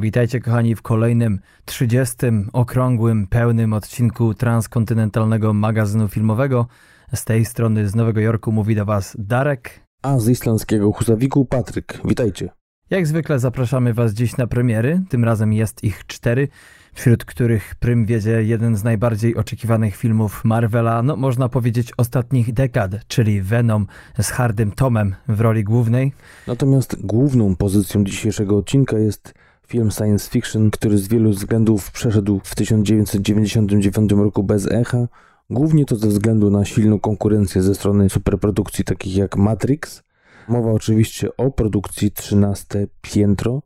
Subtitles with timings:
[0.00, 2.16] Witajcie kochani w kolejnym 30.
[2.52, 6.66] okrągłym, pełnym odcinku transkontynentalnego magazynu filmowego.
[7.14, 9.80] Z tej strony z Nowego Jorku mówi do Was Darek.
[10.02, 12.00] A z islandzkiego Husawiku Patryk.
[12.04, 12.50] Witajcie.
[12.90, 15.02] Jak zwykle zapraszamy Was dziś na premiery.
[15.08, 16.48] Tym razem jest ich cztery,
[16.94, 23.06] wśród których prym wiedzie jeden z najbardziej oczekiwanych filmów Marvela, no można powiedzieć ostatnich dekad,
[23.06, 23.86] czyli Venom
[24.20, 26.12] z Hardym Tomem w roli głównej.
[26.46, 29.34] Natomiast główną pozycją dzisiejszego odcinka jest
[29.66, 35.08] film science fiction, który z wielu względów przeszedł w 1999 roku bez echa.
[35.50, 40.02] Głównie to ze względu na silną konkurencję ze strony superprodukcji takich jak Matrix.
[40.48, 43.62] Mowa oczywiście o produkcji 13 Piętro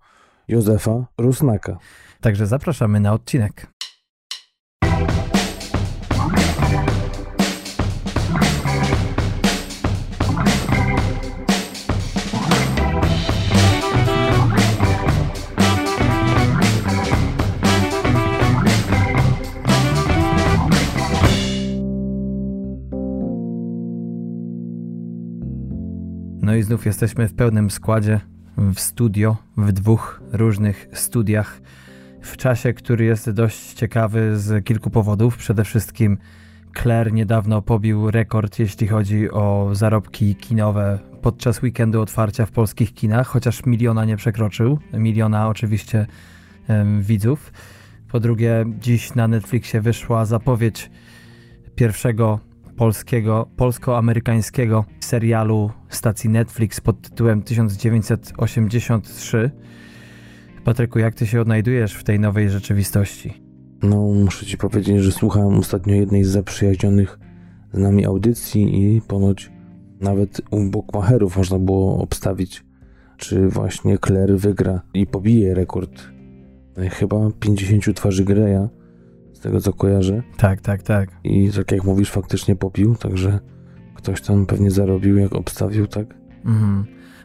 [0.49, 1.79] Józefa Rusnaka.
[2.21, 3.67] Także zapraszamy na odcinek.
[26.51, 28.21] No i znów jesteśmy w pełnym składzie
[28.57, 31.61] w studio, w dwóch różnych studiach,
[32.23, 35.37] w czasie, który jest dość ciekawy z kilku powodów.
[35.37, 36.19] Przede wszystkim
[36.83, 43.27] Claire niedawno pobił rekord, jeśli chodzi o zarobki kinowe podczas weekendu otwarcia w polskich kinach,
[43.27, 44.79] chociaż miliona nie przekroczył.
[44.93, 46.07] Miliona oczywiście
[46.69, 47.53] um, widzów.
[48.09, 50.91] Po drugie, dziś na Netflixie wyszła zapowiedź
[51.75, 52.50] pierwszego
[52.81, 59.51] polskiego, polsko-amerykańskiego serialu stacji Netflix pod tytułem 1983.
[60.65, 63.43] Patryku, jak ty się odnajdujesz w tej nowej rzeczywistości?
[63.83, 67.19] No, muszę ci powiedzieć, że słuchałem ostatnio jednej z zaprzyjaźnionych
[67.73, 69.51] z nami audycji i ponoć
[70.01, 72.65] nawet u bookmacherów można było obstawić,
[73.17, 76.03] czy właśnie Claire wygra i pobije rekord
[76.77, 78.80] e, chyba 50 twarzy Greya
[79.41, 80.23] z tego co kojarzę.
[80.37, 81.09] Tak, tak, tak.
[81.25, 83.39] I tak jak mówisz, faktycznie popił, także
[83.95, 86.07] ktoś tam pewnie zarobił, jak obstawił, tak?
[86.45, 86.85] Mhm.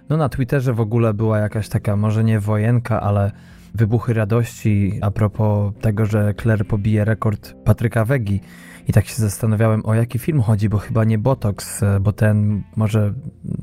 [0.09, 3.31] No na Twitterze w ogóle była jakaś taka, może nie wojenka, ale
[3.73, 8.41] wybuchy radości a propos tego, że Claire pobije rekord Patryka Wegi.
[8.87, 13.13] I tak się zastanawiałem, o jaki film chodzi, bo chyba nie Botox, bo ten może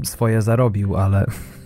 [0.04, 1.26] swoje zarobił, ale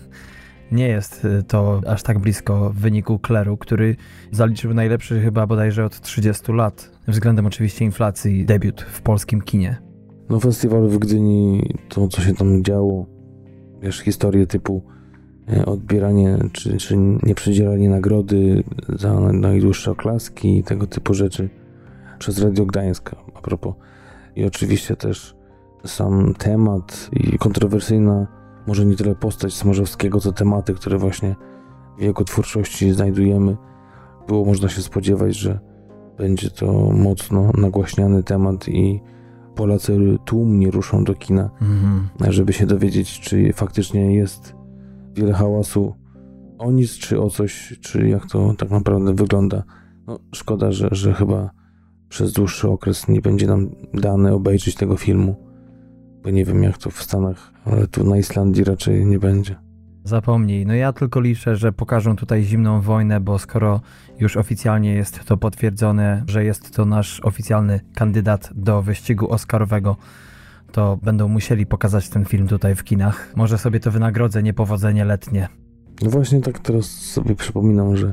[0.73, 3.97] nie jest y, to aż tak blisko wyniku Kleru, który
[4.31, 9.77] zaliczył najlepszy chyba bodajże od 30 lat, względem oczywiście inflacji, debiut w polskim kinie.
[10.31, 13.07] No festiwal w Gdyni, to co się tam działo,
[13.83, 14.83] wiesz, historie typu
[15.49, 21.49] e, odbieranie czy, czy nieprzydzielanie nagrody za najdłuższe oklaski i tego typu rzeczy
[22.19, 23.75] przez Radio Gdańska a propos.
[24.37, 25.37] I oczywiście też
[25.85, 28.36] sam temat i kontrowersyjna
[28.67, 31.37] może nie tyle postać Smarzowskiego, co tematy, które właśnie
[31.99, 33.57] w jego twórczości znajdujemy.
[34.29, 35.61] Było można się spodziewać, że
[36.19, 39.01] będzie to mocno nagłaśniany temat i
[39.55, 42.33] Polacy tłumnie ruszą do kina, mhm.
[42.33, 44.55] żeby się dowiedzieć, czy faktycznie jest
[45.15, 45.95] wiele hałasu
[46.59, 49.63] o nic, czy o coś, czy jak to tak naprawdę wygląda.
[50.07, 51.51] No, szkoda, że, że chyba
[52.09, 55.46] przez dłuższy okres nie będzie nam dane obejrzeć tego filmu
[56.27, 59.57] bo nie wiem jak to w Stanach, ale tu na Islandii raczej nie będzie.
[60.05, 63.81] Zapomnij, no ja tylko liczę, że pokażą tutaj zimną wojnę, bo skoro
[64.21, 69.97] już oficjalnie jest to potwierdzone, że jest to nasz oficjalny kandydat do wyścigu Oscarowego,
[70.73, 73.33] to będą musieli pokazać ten film tutaj w kinach.
[73.37, 75.49] Może sobie to wynagrodzę niepowodzenie letnie.
[76.03, 78.13] No właśnie tak teraz sobie przypominam, że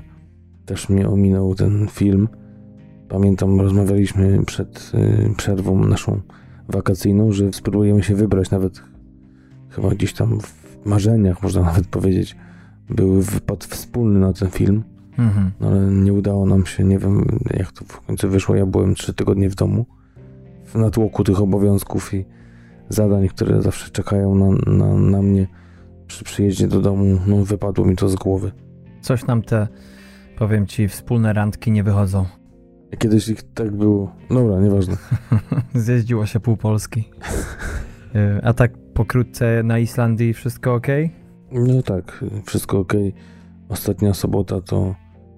[0.66, 2.28] też mnie ominął ten film.
[3.10, 6.22] Pamiętam, rozmawialiśmy przed y, przerwą naszą
[6.70, 8.82] wakacyjną, że spróbujemy się wybrać nawet
[9.70, 12.36] chyba gdzieś tam w marzeniach, można nawet powiedzieć,
[12.90, 14.84] były wypad wspólny na ten film,
[15.18, 15.52] mhm.
[15.60, 18.96] no ale nie udało nam się, nie wiem jak to w końcu wyszło, ja byłem
[18.96, 19.86] trzy tygodnie w domu,
[20.66, 22.26] w natłoku tych obowiązków i
[22.90, 25.48] zadań, które zawsze czekają na, na, na mnie
[26.08, 28.52] przy przyjeździe do domu, no wypadło mi to z głowy.
[29.02, 29.68] Coś nam te,
[30.38, 32.26] powiem ci, wspólne randki nie wychodzą.
[32.98, 34.16] Kiedyś ich tak było.
[34.30, 34.98] Dobra, nieważne.
[35.76, 37.04] Zjeździło się pół Polski.
[38.16, 40.88] E, a tak pokrótce na Islandii wszystko ok?
[41.52, 42.94] No tak, wszystko ok.
[43.70, 44.96] Ostatnia sobota to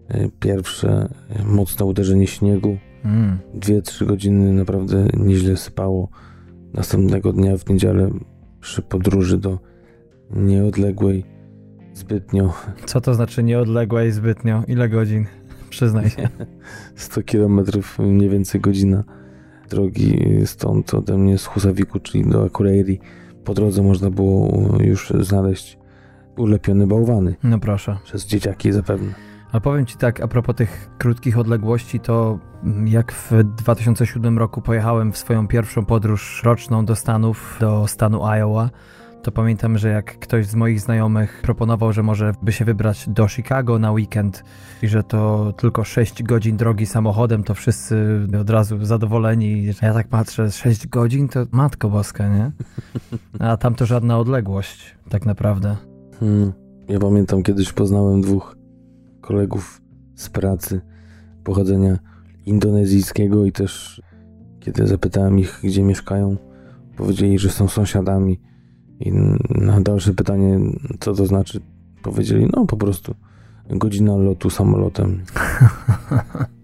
[0.07, 2.77] e, pierwsze e, mocne uderzenie śniegu.
[3.05, 3.37] Mm.
[3.53, 6.09] Dwie, trzy godziny naprawdę nieźle sypało.
[6.73, 8.09] Następnego dnia w niedzielę
[8.59, 9.59] przy podróży do
[10.31, 11.25] nieodległej
[11.93, 12.53] zbytnio.
[12.85, 14.63] Co to znaczy nieodległej zbytnio?
[14.67, 15.25] Ile godzin?
[15.75, 16.29] Przyznaj się.
[16.95, 19.03] 100 kilometrów, mniej więcej godzina
[19.69, 22.99] drogi stąd ode mnie z Husawiku, czyli do Akureyri.
[23.43, 25.77] Po drodze można było już znaleźć
[26.37, 27.35] ulepione bałwany.
[27.43, 27.97] No proszę.
[28.03, 29.13] Przez dzieciaki zapewne.
[29.51, 32.39] Ale powiem Ci tak, a propos tych krótkich odległości, to
[32.85, 38.69] jak w 2007 roku pojechałem w swoją pierwszą podróż roczną do Stanów, do stanu Iowa,
[39.25, 43.27] to pamiętam, że jak ktoś z moich znajomych proponował, że może by się wybrać do
[43.27, 44.43] Chicago na weekend
[44.81, 49.65] i że to tylko 6 godzin drogi samochodem, to wszyscy od razu zadowoleni.
[49.81, 52.51] Ja tak patrzę, 6 godzin to matko boska, nie?
[53.39, 55.75] A tam to żadna odległość, tak naprawdę.
[56.19, 56.53] Hmm.
[56.87, 58.57] Ja pamiętam, kiedyś poznałem dwóch
[59.21, 59.81] kolegów
[60.15, 60.81] z pracy
[61.43, 61.97] pochodzenia
[62.45, 64.01] indonezyjskiego i też
[64.59, 66.37] kiedy zapytałem ich, gdzie mieszkają,
[66.97, 68.39] powiedzieli, że są sąsiadami
[68.99, 69.11] i
[69.49, 70.59] na dalsze pytanie,
[70.99, 71.61] co to znaczy,
[72.01, 73.15] powiedzieli, no po prostu
[73.69, 75.21] godzina lotu samolotem.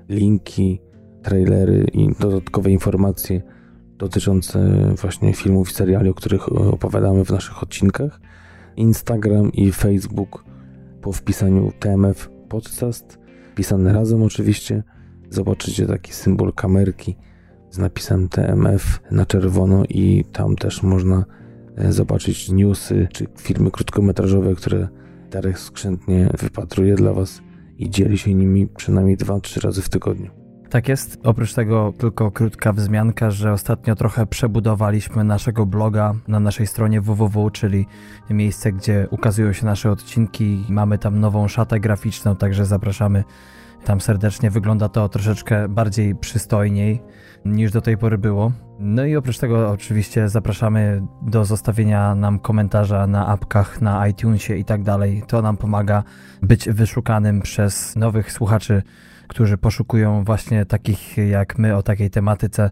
[0.09, 0.81] linki,
[1.21, 3.41] trailery i dodatkowe informacje
[3.97, 8.19] dotyczące właśnie filmów i seriali, o których opowiadamy w naszych odcinkach.
[8.75, 10.52] Instagram i Facebook
[11.03, 13.19] po wpisaniu TMF Podcast,
[13.55, 14.83] pisane razem oczywiście,
[15.29, 17.15] zobaczycie taki symbol kamerki
[17.69, 21.25] z napisem TMF na czerwono i tam też można
[21.77, 24.87] e, zobaczyć newsy czy filmy krótkometrażowe, które
[25.31, 27.41] Darek skrzętnie wypatruje dla Was
[27.77, 30.42] i dzieli się nimi przynajmniej 2-3 razy w tygodniu.
[30.73, 31.19] Tak jest.
[31.23, 37.49] Oprócz tego tylko krótka wzmianka, że ostatnio trochę przebudowaliśmy naszego bloga na naszej stronie www,
[37.51, 37.85] czyli
[38.29, 40.65] miejsce, gdzie ukazują się nasze odcinki.
[40.69, 43.23] Mamy tam nową szatę graficzną, także zapraszamy
[43.85, 44.51] tam serdecznie.
[44.51, 47.01] Wygląda to troszeczkę bardziej przystojniej
[47.45, 48.51] niż do tej pory było.
[48.79, 54.65] No i oprócz tego oczywiście zapraszamy do zostawienia nam komentarza na apkach, na iTunesie i
[54.65, 55.23] tak dalej.
[55.27, 56.03] To nam pomaga
[56.41, 58.83] być wyszukanym przez nowych słuchaczy
[59.33, 62.69] którzy poszukują właśnie takich jak my o takiej tematyce.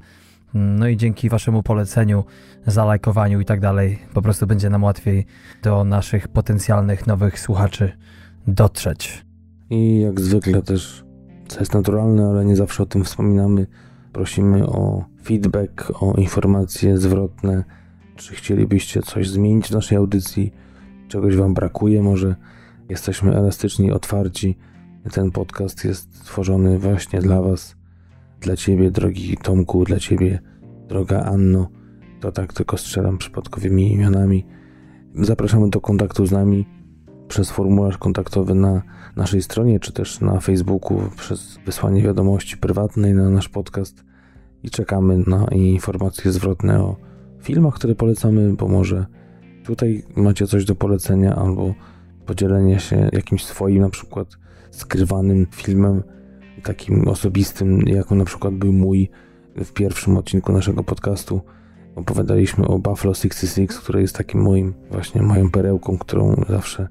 [0.53, 2.23] No i dzięki Waszemu poleceniu,
[2.67, 5.25] zalajkowaniu i tak dalej, po prostu będzie nam łatwiej
[5.63, 7.91] do naszych potencjalnych nowych słuchaczy
[8.47, 9.25] dotrzeć.
[9.69, 11.03] I jak zwykle też,
[11.47, 13.67] co jest naturalne, ale nie zawsze o tym wspominamy,
[14.13, 17.63] prosimy o feedback, o informacje zwrotne.
[18.15, 20.53] Czy chcielibyście coś zmienić w naszej audycji?
[21.07, 22.03] Czegoś Wam brakuje?
[22.03, 22.35] Może
[22.89, 24.57] jesteśmy elastyczni, otwarci
[25.09, 27.75] ten podcast jest tworzony właśnie dla Was,
[28.39, 30.39] dla Ciebie, drogi Tomku, dla Ciebie,
[30.87, 31.69] droga Anno.
[32.19, 34.45] To tak tylko strzelam przypadkowymi imionami.
[35.15, 36.65] Zapraszamy do kontaktu z nami
[37.27, 38.81] przez formularz kontaktowy na
[39.15, 44.03] naszej stronie, czy też na Facebooku przez wysłanie wiadomości prywatnej na nasz podcast
[44.63, 46.95] i czekamy na informacje zwrotne o
[47.41, 49.05] filmach, które polecamy, bo może
[49.63, 51.73] tutaj macie coś do polecenia albo
[52.25, 54.37] podzielenie się jakimś swoim na przykład
[54.71, 56.03] skrywanym filmem,
[56.63, 59.09] takim osobistym, jaką na przykład był mój
[59.55, 61.41] w pierwszym odcinku naszego podcastu.
[61.95, 66.87] Opowiadaliśmy o Buffalo 66, które jest takim moim, właśnie moją perełką, którą zawsze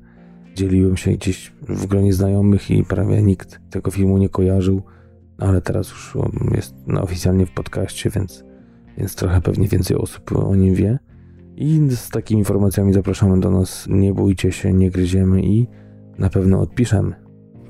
[0.54, 4.82] dzieliłem się gdzieś w gronie znajomych i prawie nikt tego filmu nie kojarzył,
[5.38, 6.16] ale teraz już
[6.54, 8.44] jest oficjalnie w podcaście, więc,
[8.98, 10.98] więc trochę pewnie więcej osób o nim wie.
[11.56, 13.86] I z takimi informacjami zapraszamy do nas.
[13.90, 15.66] Nie bójcie się, nie gryziemy i
[16.18, 17.14] na pewno odpiszemy.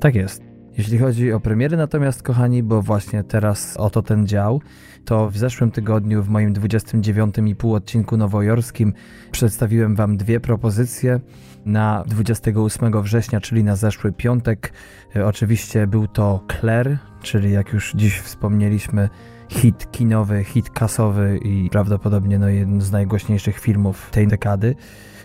[0.00, 0.42] Tak jest.
[0.78, 4.60] Jeśli chodzi o premiery natomiast, kochani, bo właśnie teraz oto ten dział,
[5.04, 8.92] to w zeszłym tygodniu w moim 29,5 odcinku nowojorskim
[9.30, 11.20] przedstawiłem Wam dwie propozycje.
[11.64, 14.72] Na 28 września, czyli na zeszły piątek,
[15.16, 19.08] e, oczywiście był to Claire, czyli jak już dziś wspomnieliśmy,
[19.48, 24.74] hit kinowy, hit kasowy i prawdopodobnie no, jeden z najgłośniejszych filmów tej dekady.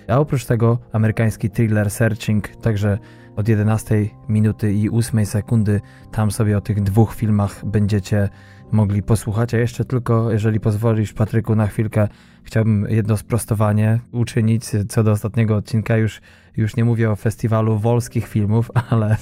[0.08, 3.00] A oprócz tego amerykański thriller Searching, także
[3.36, 8.30] od 11 minuty i 8 sekundy tam sobie o tych dwóch filmach będziecie
[8.72, 9.54] mogli posłuchać.
[9.54, 12.08] A jeszcze tylko, jeżeli pozwolisz, Patryku, na chwilkę
[12.44, 15.98] chciałbym jedno sprostowanie uczynić co do ostatniego odcinka.
[15.98, 16.22] Już,
[16.58, 19.18] już nie mówię o festiwalu wolskich filmów, ale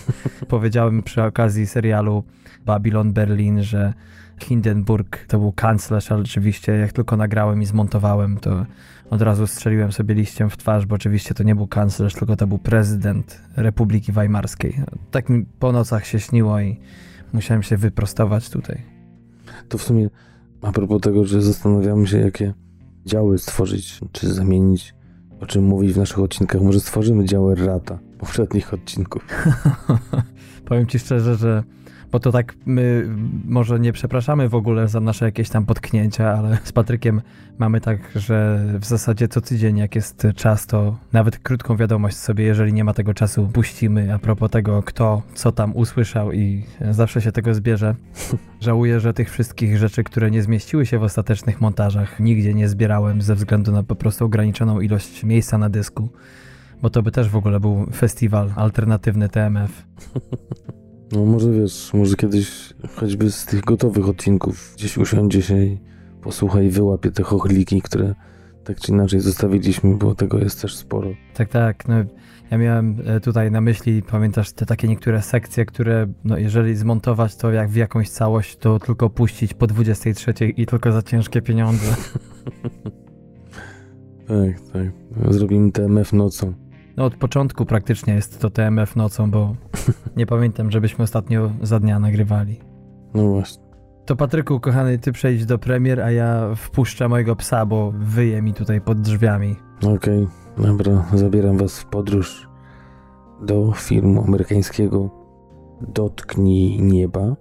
[0.47, 2.23] powiedziałem przy okazji serialu
[2.65, 3.93] Babylon Berlin, że
[4.39, 8.65] Hindenburg to był kanclerz, ale oczywiście jak tylko nagrałem i zmontowałem, to
[9.13, 12.47] od razu strzeliłem sobie liściem w twarz, bo oczywiście to nie był kanclerz, tylko to
[12.47, 14.81] był prezydent Republiki Weimarskiej.
[15.11, 16.79] Tak mi po nocach się śniło i
[17.33, 18.81] musiałem się wyprostować tutaj.
[19.69, 20.09] To w sumie
[20.61, 22.53] A propos tego, że zastanawiamy się, jakie
[23.05, 24.95] działy stworzyć, czy zamienić,
[25.39, 26.61] o czym mówić w naszych odcinkach.
[26.61, 29.25] Może stworzymy działy rata poprzednich odcinków.
[30.65, 31.63] Powiem ci szczerze, że
[32.13, 33.07] bo to tak my
[33.45, 37.21] może nie przepraszamy w ogóle za nasze jakieś tam potknięcia, ale z Patrykiem
[37.57, 42.45] mamy tak, że w zasadzie co tydzień jak jest czas, to nawet krótką wiadomość sobie,
[42.45, 47.21] jeżeli nie ma tego czasu, puścimy a propos tego, kto co tam usłyszał i zawsze
[47.21, 47.95] się tego zbierze.
[48.61, 53.21] Żałuję, że tych wszystkich rzeczy, które nie zmieściły się w ostatecznych montażach, nigdzie nie zbierałem
[53.21, 56.09] ze względu na po prostu ograniczoną ilość miejsca na dysku,
[56.81, 59.83] bo to by też w ogóle był festiwal alternatywny TMF.
[61.13, 65.77] No może wiesz, może kiedyś choćby z tych gotowych odcinków gdzieś usiądzie się i
[66.21, 68.15] posłuchaj, wyłapie te chochliki, które
[68.63, 71.09] tak czy inaczej zostawiliśmy, bo tego jest też sporo.
[71.33, 71.87] Tak, tak.
[71.87, 71.95] No,
[72.51, 77.35] ja miałem e, tutaj na myśli, pamiętasz, te takie niektóre sekcje, które no, jeżeli zmontować
[77.35, 81.87] to jak w jakąś całość, to tylko puścić po 23 i tylko za ciężkie pieniądze.
[84.27, 84.91] tak, tak.
[85.33, 86.62] Zrobimy TMF nocą.
[86.97, 89.55] No od początku praktycznie jest to TMF nocą, bo
[90.17, 92.59] nie pamiętam, żebyśmy ostatnio za dnia nagrywali.
[93.13, 93.63] No właśnie.
[94.05, 98.53] To Patryku, kochany, ty przejdź do premier, a ja wpuszczę mojego psa, bo wyje mi
[98.53, 99.55] tutaj pod drzwiami.
[99.77, 100.27] Okej, okay,
[100.67, 102.49] dobra, zabieram was w podróż
[103.41, 105.09] do filmu amerykańskiego
[105.81, 107.35] Dotknij Nieba.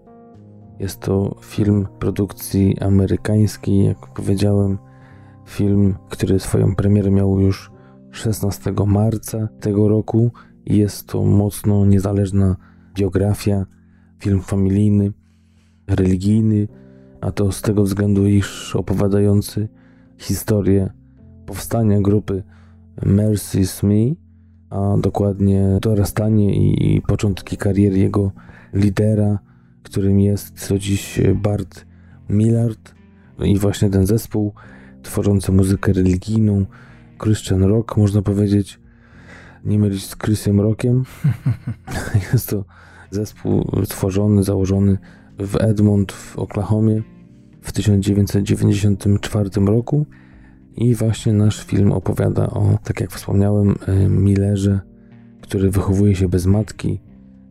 [0.78, 4.78] Jest to film produkcji amerykańskiej, jak powiedziałem,
[5.46, 7.71] film, który swoją premierę miał już
[8.12, 10.30] 16 marca tego roku.
[10.66, 12.56] Jest to mocno niezależna
[12.94, 13.66] biografia,
[14.18, 15.12] film familijny,
[15.86, 16.68] religijny,
[17.20, 19.68] a to z tego względu, iż opowiadający
[20.18, 20.90] historię
[21.46, 22.42] powstania grupy
[22.96, 24.14] Mercy's Me,
[24.70, 28.32] a dokładnie dorastanie i początki kariery jego
[28.74, 29.38] lidera,
[29.82, 31.86] którym jest co dziś Bart
[32.28, 32.94] Millard
[33.44, 34.52] i właśnie ten zespół
[35.02, 36.66] tworzący muzykę religijną,
[37.22, 38.80] Christian Rock, można powiedzieć.
[39.64, 41.04] Nie mylić z Chrisem Rockiem.
[42.32, 42.64] Jest to
[43.10, 44.98] zespół tworzony, założony
[45.38, 47.02] w Edmond w Oklahomie
[47.60, 50.06] w 1994 roku.
[50.76, 54.80] I właśnie nasz film opowiada o, tak jak wspomniałem, e, Millerze,
[55.40, 57.00] który wychowuje się bez matki,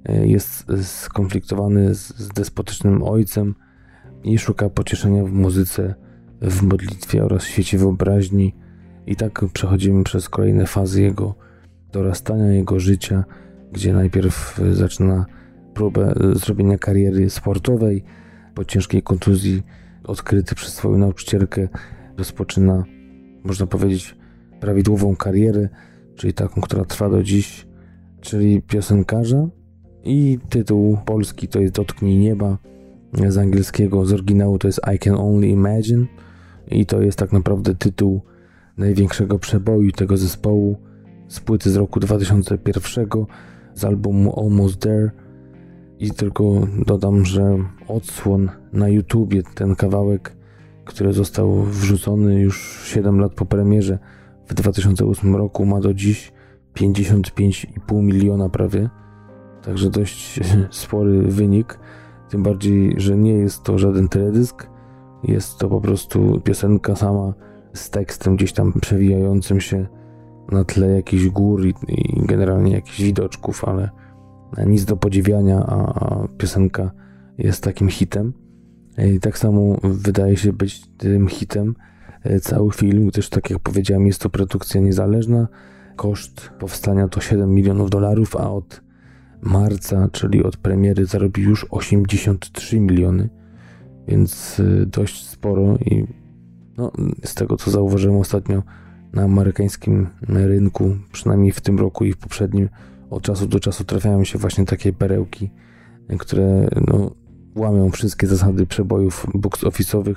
[0.05, 3.55] e, jest skonfliktowany z, despotycznym ojcem
[4.23, 5.95] i szuka pocieszenia w muzyce,
[6.41, 8.53] w modlitwie oraz świecie wyobraźni
[9.07, 11.35] i tak przechodzimy przez kolejne fazy jego
[11.91, 13.23] dorastania, jego życia,
[13.71, 15.25] gdzie najpierw e, zaczyna
[15.73, 18.03] próbę e, zrobienia kariery sportowej.
[18.55, 19.63] Po ciężkiej kontuzji,
[20.03, 21.67] odkryty przez swoją nauczycielkę,
[22.17, 22.83] rozpoczyna,
[23.43, 24.15] można powiedzieć,
[24.59, 25.69] prawidłową karierę,
[26.15, 27.67] czyli taką, która trwa do dziś,
[28.21, 29.47] czyli piosenkarza.
[30.03, 32.57] I tytuł polski to jest Dotknij Nieba,
[33.27, 36.05] z angielskiego, z oryginału to jest I Can Only Imagine.
[36.67, 38.21] I to jest tak naprawdę tytuł
[38.81, 40.77] największego przeboju tego zespołu
[41.27, 43.07] z płyty z roku 2001
[43.73, 45.11] z albumu Almost There
[45.99, 47.57] i tylko dodam, że
[47.87, 50.35] odsłon na YouTubie ten kawałek,
[50.85, 53.99] który został wrzucony już 7 lat po premierze
[54.47, 56.31] w 2008 roku ma do dziś
[56.75, 58.89] 55,5 miliona prawie.
[59.61, 60.39] Także dość
[60.83, 61.79] spory wynik.
[62.29, 64.69] Tym bardziej, że nie jest to żaden teledysk.
[65.23, 67.33] Jest to po prostu piosenka sama
[67.73, 69.87] z tekstem gdzieś tam przewijającym się
[70.51, 73.89] na tle jakichś gór i, i generalnie jakichś widoczków, ale
[74.65, 76.91] nic do podziwiania, a, a piosenka
[77.37, 78.33] jest takim hitem.
[78.97, 81.75] I tak samo wydaje się być tym hitem
[82.23, 85.47] e, cały film, gdyż tak jak powiedziałem, jest to produkcja niezależna.
[85.95, 88.81] Koszt powstania to 7 milionów dolarów, a od
[89.41, 93.29] marca, czyli od premiery, zarobił już 83 miliony,
[94.07, 96.20] więc e, dość sporo i
[96.77, 96.91] no,
[97.25, 98.63] z tego co zauważyłem ostatnio
[99.13, 102.69] na amerykańskim rynku, przynajmniej w tym roku i w poprzednim,
[103.09, 105.49] od czasu do czasu trafiają się właśnie takie perełki,
[106.19, 107.11] które no,
[107.55, 110.15] łamią wszystkie zasady przebojów box office'owych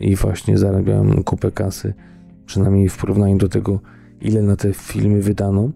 [0.00, 1.94] i właśnie zarabiają kupę kasy,
[2.46, 3.80] przynajmniej w porównaniu do tego,
[4.20, 5.70] ile na te filmy wydano.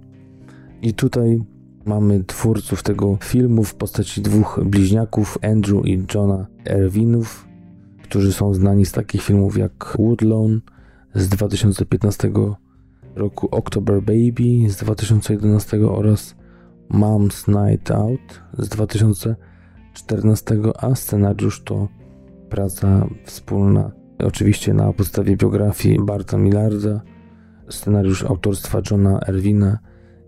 [0.82, 1.42] I tutaj
[1.84, 7.48] mamy twórców tego filmu w postaci dwóch bliźniaków, Andrew i Johna Erwinów,
[8.04, 10.58] którzy są znani z takich filmów jak Woodlawn
[11.14, 12.30] z 2015
[13.14, 16.34] roku, October Baby z 2011 oraz
[16.90, 21.88] Mom's Night Out z 2014, a scenariusz to
[22.50, 27.00] praca wspólna, oczywiście na podstawie biografii Barta Millarda,
[27.68, 29.78] scenariusz autorstwa Johna Erwina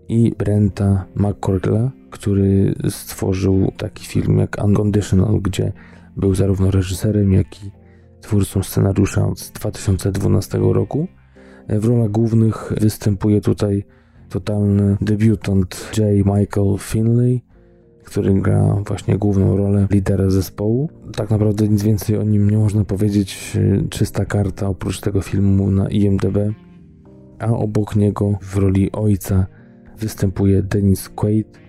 [0.09, 5.73] i Brenta McCorkla, który stworzył taki film jak Unconditional, gdzie
[6.17, 7.71] był zarówno reżyserem, jak i
[8.21, 11.07] twórcą scenariusza z 2012 roku.
[11.69, 13.85] W rolach głównych występuje tutaj
[14.29, 16.07] totalny debiutant J.
[16.15, 17.41] Michael Finley,
[18.03, 20.89] który gra właśnie główną rolę lidera zespołu.
[21.15, 23.57] Tak naprawdę nic więcej o nim nie można powiedzieć.
[23.89, 26.37] Czysta karta oprócz tego filmu na IMDb.
[27.39, 29.47] A obok niego w roli ojca
[29.99, 31.59] występuje Dennis Quaid.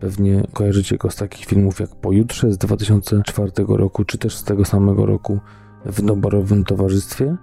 [0.00, 4.64] Pewnie kojarzycie go z takich filmów jak Pojutrze z 2004 roku, czy też z tego
[4.64, 5.38] samego roku
[5.84, 7.36] w Doborowym Towarzystwie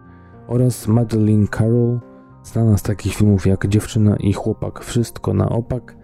[0.47, 2.00] oraz Madeline Carroll,
[2.43, 5.95] znana z takich filmów jak Dziewczyna i Chłopak, Wszystko na opak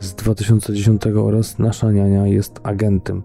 [0.00, 3.22] z 2010 oraz Nasza niania jest agentem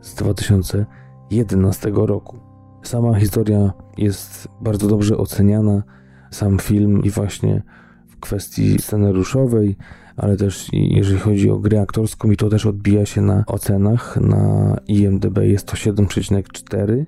[0.00, 2.40] z 2011 roku.
[2.82, 5.82] Sama historia jest bardzo dobrze oceniana,
[6.30, 7.62] sam film i właśnie
[8.08, 9.76] w kwestii scenariuszowej,
[10.16, 14.76] ale też jeżeli chodzi o grę aktorską i to też odbija się na ocenach, na
[14.88, 17.04] IMDb jest to 7,4.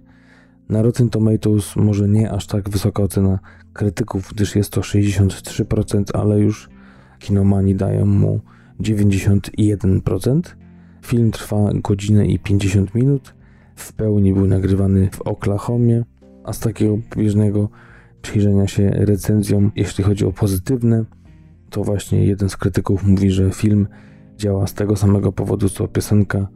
[0.69, 3.39] Na Rotten Tomatoes może nie aż tak wysoka ocena
[3.73, 6.69] krytyków, gdyż jest to 63%, ale już
[7.19, 8.41] kinomani dają mu
[8.81, 10.41] 91%.
[11.03, 13.35] Film trwa godzinę i 50 minut.
[13.77, 16.05] W pełni był nagrywany w Oklahomie,
[16.45, 17.69] a z takiego bieżnego
[18.23, 21.05] przyjrzenia się recenzjom, jeśli chodzi o pozytywne,
[21.77, 23.87] to właśnie jeden z krytyków mówi, że film
[24.37, 26.49] działa z tego samego powodu, co piosenka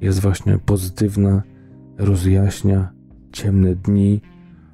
[0.00, 1.42] jest właśnie pozytywna,
[1.98, 2.92] rozjaśnia
[3.32, 4.20] ciemne dni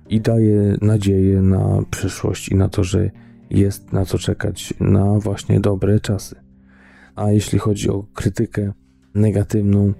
[0.09, 3.11] i daje nadzieję na przyszłość i na to, że
[3.51, 6.37] jest na co czekać na właśnie dobre czasy.
[7.15, 8.73] A jeśli chodzi o krytykę
[9.15, 9.93] negatywną,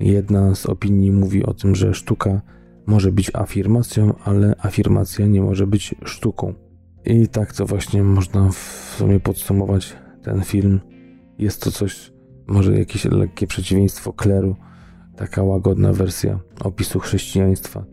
[0.00, 2.40] jedna z opinii mówi o tym, że sztuka
[2.86, 6.63] może być afirmacją, ale afirmacja nie może być sztuką.
[7.06, 10.80] I tak to właśnie można w sumie podsumować ten film.
[11.38, 12.12] Jest to coś,
[12.46, 14.56] może jakieś lekkie przeciwieństwo kleru,
[15.16, 17.84] taka łagodna wersja opisu chrześcijaństwa.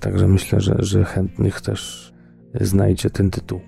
[0.00, 2.12] Także myślę, że, że chętnych też
[2.60, 3.60] znajdzie ten tytuł.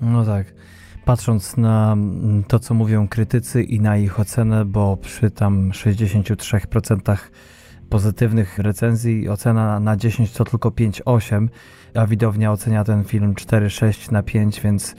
[0.00, 0.54] No tak
[1.04, 1.96] patrząc na
[2.48, 7.16] to, co mówią krytycy i na ich ocenę, bo przy tam 63%
[7.88, 11.48] pozytywnych recenzji ocena na 10 to tylko 5,8,
[11.94, 14.94] a widownia ocenia ten film 4,6 na 5, więc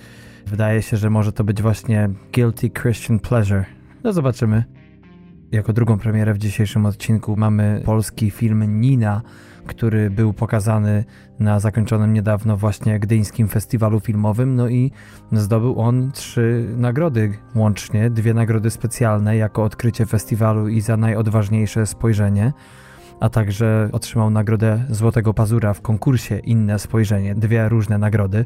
[0.45, 3.65] wydaje się, że może to być właśnie Guilty Christian Pleasure.
[4.03, 4.63] No zobaczymy.
[5.51, 9.21] Jako drugą premierę w dzisiejszym odcinku mamy polski film Nina,
[9.67, 11.05] który był pokazany
[11.39, 14.91] na zakończonym niedawno właśnie Gdyńskim Festiwalu Filmowym, no i
[15.31, 22.53] zdobył on trzy nagrody łącznie, dwie nagrody specjalne jako odkrycie festiwalu i za najodważniejsze spojrzenie,
[23.21, 28.45] a także otrzymał nagrodę Złotego Pazura w konkursie Inne Spojrzenie, dwie różne nagrody.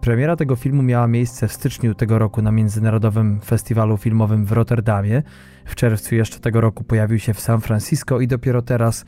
[0.00, 5.22] Premiera tego filmu miała miejsce w styczniu tego roku na Międzynarodowym Festiwalu Filmowym w Rotterdamie.
[5.64, 9.04] W czerwcu jeszcze tego roku pojawił się w San Francisco i dopiero teraz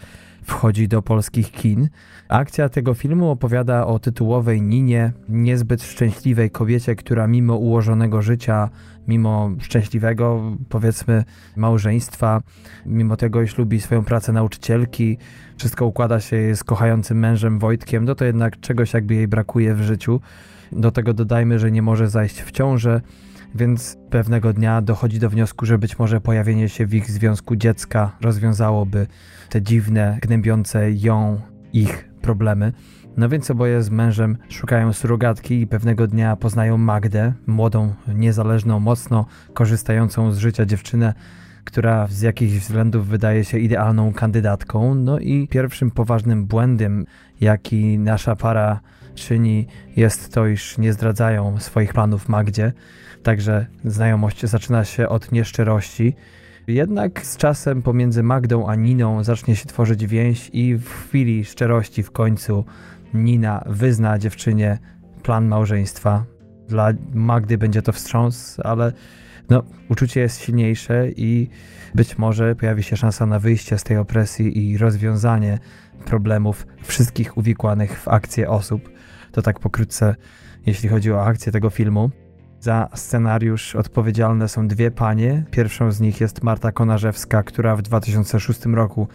[0.46, 1.88] wchodzi do polskich kin.
[2.28, 8.68] Akcja tego filmu opowiada o tytułowej Ninie, niezbyt szczęśliwej kobiecie, która mimo ułożonego życia,
[9.08, 11.24] mimo szczęśliwego, powiedzmy,
[11.56, 12.42] małżeństwa,
[12.86, 15.18] mimo tego, iż lubi swoją pracę nauczycielki,
[15.56, 19.82] wszystko układa się z kochającym mężem Wojtkiem, no to jednak czegoś jakby jej brakuje w
[19.82, 20.20] życiu.
[20.72, 23.00] Do tego dodajmy, że nie może zajść w ciążę,
[23.56, 28.16] więc pewnego dnia dochodzi do wniosku, że być może pojawienie się w ich związku dziecka
[28.20, 29.06] rozwiązałoby
[29.50, 31.40] te dziwne, gnębiące ją,
[31.72, 32.72] ich problemy.
[33.16, 39.26] No więc oboje z mężem szukają surogatki i pewnego dnia poznają Magdę, młodą, niezależną, mocno
[39.54, 41.14] korzystającą z życia dziewczynę,
[41.64, 44.94] która z jakichś względów wydaje się idealną kandydatką.
[44.94, 47.06] No i pierwszym poważnym błędem,
[47.40, 48.80] jaki nasza para
[49.16, 52.72] czyni, jest to, iż nie zdradzają swoich planów Magdzie.
[53.22, 56.14] Także znajomość zaczyna się od nieszczerości.
[56.66, 62.02] Jednak z czasem pomiędzy Magdą a Niną zacznie się tworzyć więź i w chwili szczerości
[62.02, 62.64] w końcu
[63.14, 64.78] Nina wyzna dziewczynie
[65.22, 66.24] plan małżeństwa.
[66.68, 68.92] Dla Magdy będzie to wstrząs, ale
[69.50, 71.48] no, uczucie jest silniejsze i
[71.94, 75.58] być może pojawi się szansa na wyjście z tej opresji i rozwiązanie
[76.04, 78.95] problemów wszystkich uwikłanych w akcję osób.
[79.36, 80.14] To tak pokrótce,
[80.66, 82.10] jeśli chodzi o akcję tego filmu.
[82.60, 85.44] Za scenariusz odpowiedzialne są dwie panie.
[85.50, 89.08] Pierwszą z nich jest Marta Konarzewska, która w 2006 roku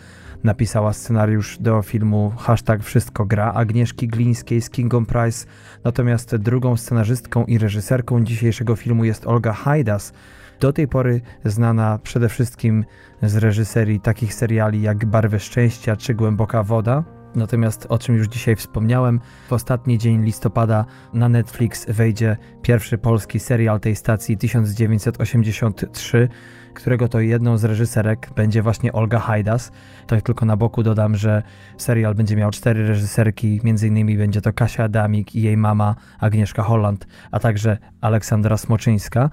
[0.43, 5.45] napisała scenariusz do filmu Hashtag Wszystko Gra Agnieszki Glińskiej z Kingą Price.
[5.83, 10.13] Natomiast drugą scenarzystką i reżyserką dzisiejszego filmu jest Olga Hajdas,
[10.59, 12.85] do tej pory znana przede wszystkim
[13.21, 17.20] z reżyserii takich seriali jak Barwy Szczęścia czy Głęboka Woda.
[17.35, 23.39] Natomiast o czym już dzisiaj wspomniałem, w ostatni dzień listopada na Netflix wejdzie pierwszy polski
[23.39, 26.29] serial tej stacji 1983,
[26.73, 29.71] którego to jedną z reżyserek będzie właśnie Olga Hajdas.
[30.07, 31.43] Tak tylko na boku dodam, że
[31.77, 36.63] serial będzie miał cztery reżyserki, między innymi będzie to Kasia Adamik i jej mama Agnieszka
[36.63, 39.29] Holland, a także Aleksandra Smoczyńska.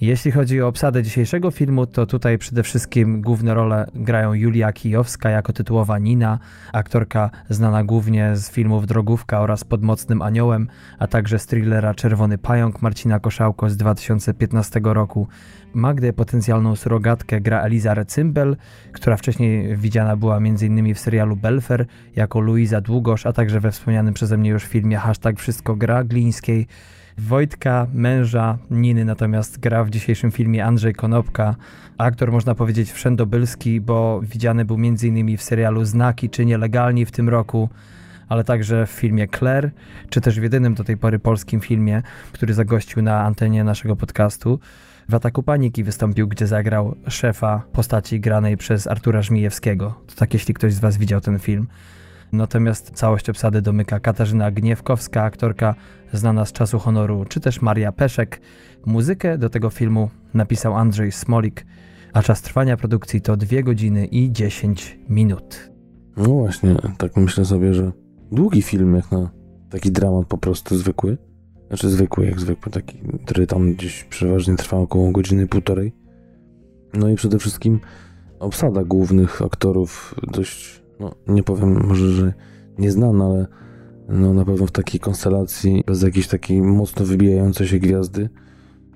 [0.00, 5.30] Jeśli chodzi o obsadę dzisiejszego filmu, to tutaj przede wszystkim główne role grają Julia Kijowska
[5.30, 6.38] jako tytułowa Nina,
[6.72, 12.38] aktorka znana głównie z filmów Drogówka oraz Pod Mocnym Aniołem, a także z thrillera Czerwony
[12.38, 15.28] Pająk Marcina Koszałko z 2015 roku.
[15.74, 18.56] Magdę, potencjalną surogatkę, gra Eliza Recymbel,
[18.92, 20.94] która wcześniej widziana była m.in.
[20.94, 21.86] w serialu Belfer
[22.16, 26.66] jako Luiza Długosz, a także we wspomnianym przeze mnie już filmie Hashtag Wszystko Gra Glińskiej.
[27.28, 31.56] Wojtka, męża Niny natomiast gra w dzisiejszym filmie Andrzej Konopka.
[31.98, 35.36] Aktor można powiedzieć wszędobylski, bo widziany był m.in.
[35.36, 37.68] w serialu Znaki czy Nielegalni w tym roku,
[38.28, 39.70] ale także w filmie Claire,
[40.10, 42.02] czy też w jedynym do tej pory polskim filmie,
[42.32, 44.60] który zagościł na antenie naszego podcastu.
[45.08, 50.00] W Ataku Paniki wystąpił, gdzie zagrał szefa postaci granej przez Artura Żmijewskiego.
[50.06, 51.66] To tak, jeśli ktoś z Was widział ten film.
[52.32, 55.74] Natomiast całość obsady domyka Katarzyna Gniewkowska, aktorka
[56.12, 58.40] znana z czasu honoru, czy też Maria Peszek.
[58.86, 61.66] Muzykę do tego filmu napisał Andrzej Smolik,
[62.12, 65.70] a czas trwania produkcji to 2 godziny i 10 minut.
[66.16, 67.92] No właśnie, tak myślę sobie, że
[68.32, 69.30] długi film jak na
[69.70, 71.18] taki dramat po prostu zwykły.
[71.68, 75.92] Znaczy zwykły jak zwykły, taki, który tam gdzieś przeważnie trwa około godziny półtorej.
[76.94, 77.80] No i przede wszystkim
[78.38, 82.32] obsada głównych aktorów dość, no nie powiem może, że
[82.78, 83.46] nieznana, ale
[84.08, 88.28] no na pewno w takiej konstelacji bez jakiejś takiej mocno wybijającej się gwiazdy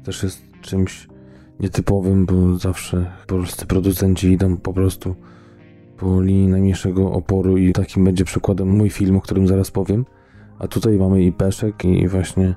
[0.04, 1.08] też jest czymś
[1.60, 5.14] nietypowym, bo zawsze polscy producenci idą po prostu
[5.96, 10.04] po linii najmniejszego oporu i takim będzie przykładem mój film, o którym zaraz powiem.
[10.58, 12.54] A tutaj mamy i Peszek i właśnie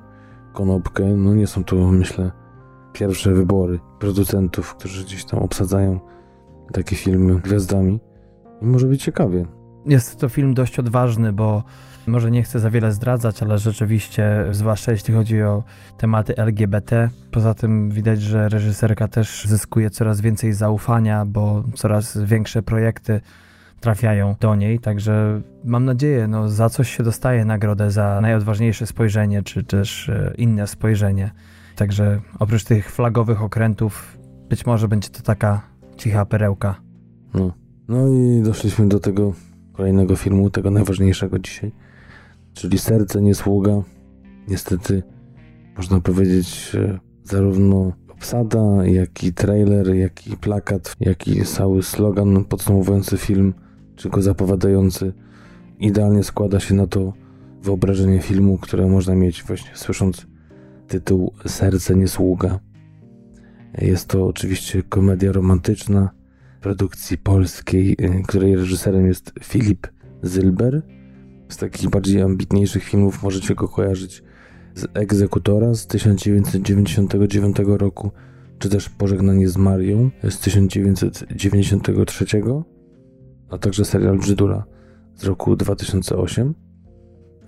[0.52, 1.06] Konopkę.
[1.16, 2.32] No nie są to myślę
[2.92, 6.00] pierwsze wybory producentów, którzy gdzieś tam obsadzają
[6.72, 8.00] takie filmy gwiazdami.
[8.62, 9.46] I może być ciekawie.
[9.86, 11.62] Jest to film dość odważny, bo
[12.06, 15.62] może nie chcę za wiele zdradzać, ale rzeczywiście, zwłaszcza jeśli chodzi o
[15.98, 22.62] tematy LGBT, poza tym widać, że reżyserka też zyskuje coraz więcej zaufania, bo coraz większe
[22.62, 23.20] projekty
[23.80, 29.42] trafiają do niej, także mam nadzieję, no za coś się dostaje nagrodę za najodważniejsze spojrzenie,
[29.42, 31.30] czy też e, inne spojrzenie.
[31.76, 34.18] Także oprócz tych flagowych okrętów,
[34.48, 35.60] być może będzie to taka
[35.96, 36.74] cicha perełka.
[37.34, 37.52] No,
[37.88, 39.32] no i doszliśmy do tego
[39.72, 41.72] kolejnego filmu, tego najważniejszego dzisiaj
[42.58, 43.82] czyli Serce nie sługa.
[44.48, 45.02] Niestety
[45.76, 46.76] można powiedzieć,
[47.24, 53.54] zarówno obsada, jak i trailer, jak i plakat, jak i cały slogan podsumowujący film,
[53.96, 55.12] czy go zapowiadający,
[55.78, 57.12] idealnie składa się na to
[57.62, 60.26] wyobrażenie filmu, które można mieć właśnie słysząc
[60.88, 62.60] tytuł Serce nie sługa.
[63.78, 66.10] Jest to oczywiście komedia romantyczna
[66.60, 69.86] produkcji polskiej, której reżyserem jest Filip
[70.22, 70.82] Zylber
[71.48, 74.22] z takich bardziej ambitniejszych filmów możecie go kojarzyć
[74.74, 78.10] z Egzekutora z 1999 roku,
[78.58, 82.26] czy też Pożegnanie z Marią z 1993,
[83.50, 84.64] a także serial Brzydula
[85.14, 86.54] z roku 2008.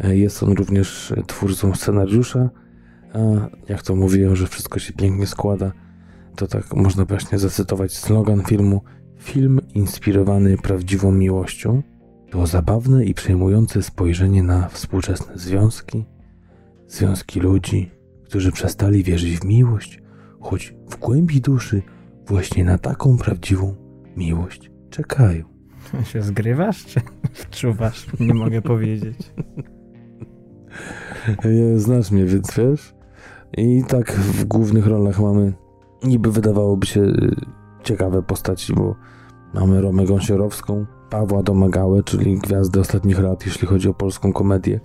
[0.04, 2.50] Jest on również twórcą scenariusza,
[3.12, 3.18] a
[3.68, 5.72] jak to mówiłem, że wszystko się pięknie składa,
[6.36, 8.82] to tak można właśnie zacytować slogan filmu
[9.20, 11.82] Film inspirowany prawdziwą miłością.
[12.30, 16.04] To zabawne i przejmujące spojrzenie na współczesne związki,
[16.88, 17.90] związki ludzi,
[18.24, 20.02] którzy przestali wierzyć w miłość,
[20.40, 21.82] choć w głębi duszy
[22.26, 23.74] właśnie na taką prawdziwą
[24.16, 25.44] miłość czekają.
[26.12, 27.00] Się zgrywasz czy
[27.42, 28.06] wczuwasz?
[28.20, 29.32] Nie mogę powiedzieć.
[31.76, 32.94] Znasz mnie, więc wiesz?
[33.56, 35.52] I tak w głównych rolach mamy
[36.04, 38.96] niby wydawałoby się y, ciekawe postaci, bo
[39.54, 44.80] mamy Romę Gąsiorowską, Pawła Domagałę, czyli gwiazdę ostatnich lat, jeśli chodzi o polską komedię,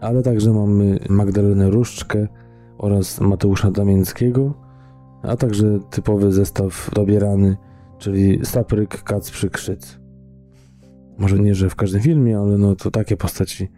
[0.00, 2.28] ale także mamy Magdalenę Różczkę
[2.78, 4.54] oraz Mateusza Damięckiego,
[5.22, 7.56] a także typowy zestaw dobierany,
[7.98, 9.98] czyli Sapryk, Kacprzyk, Krzyc.
[11.18, 13.68] Może nie, że w każdym filmie, ale no to takie postaci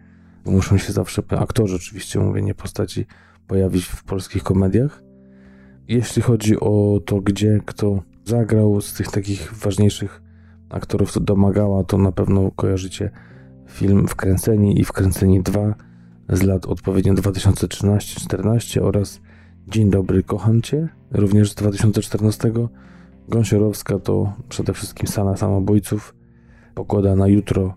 [0.45, 3.05] muszą się zawsze, aktorzy oczywiście mówię, nie postaci,
[3.47, 5.03] pojawić w polskich komediach.
[5.87, 10.21] Jeśli chodzi o to, gdzie kto zagrał z tych takich ważniejszych
[10.69, 13.11] aktorów domagała, to na pewno kojarzycie
[13.69, 15.75] film Wkręceni i Wkręceni 2
[16.29, 19.21] z lat odpowiednio 2013-14 oraz
[19.67, 22.51] Dzień dobry, kocham cię, również z 2014.
[23.29, 26.15] Gąsiorowska to przede wszystkim Sana Samobójców,
[26.75, 27.73] Pogoda na jutro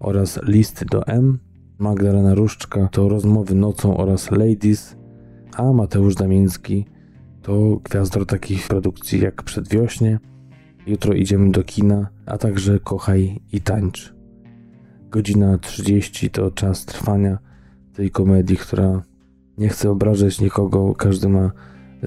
[0.00, 1.38] oraz Listy do M.
[1.78, 4.96] Magdalena Różczka to Rozmowy nocą oraz Ladies,
[5.56, 6.86] a Mateusz Damiński
[7.42, 10.18] to gwiazdor takich produkcji jak Przedwiośnie,
[10.86, 14.14] Jutro idziemy do kina, a także Kochaj i tańcz.
[15.10, 17.38] Godzina 30 to czas trwania
[17.92, 19.02] tej komedii, która
[19.58, 21.50] nie chce obrażać nikogo, każdy ma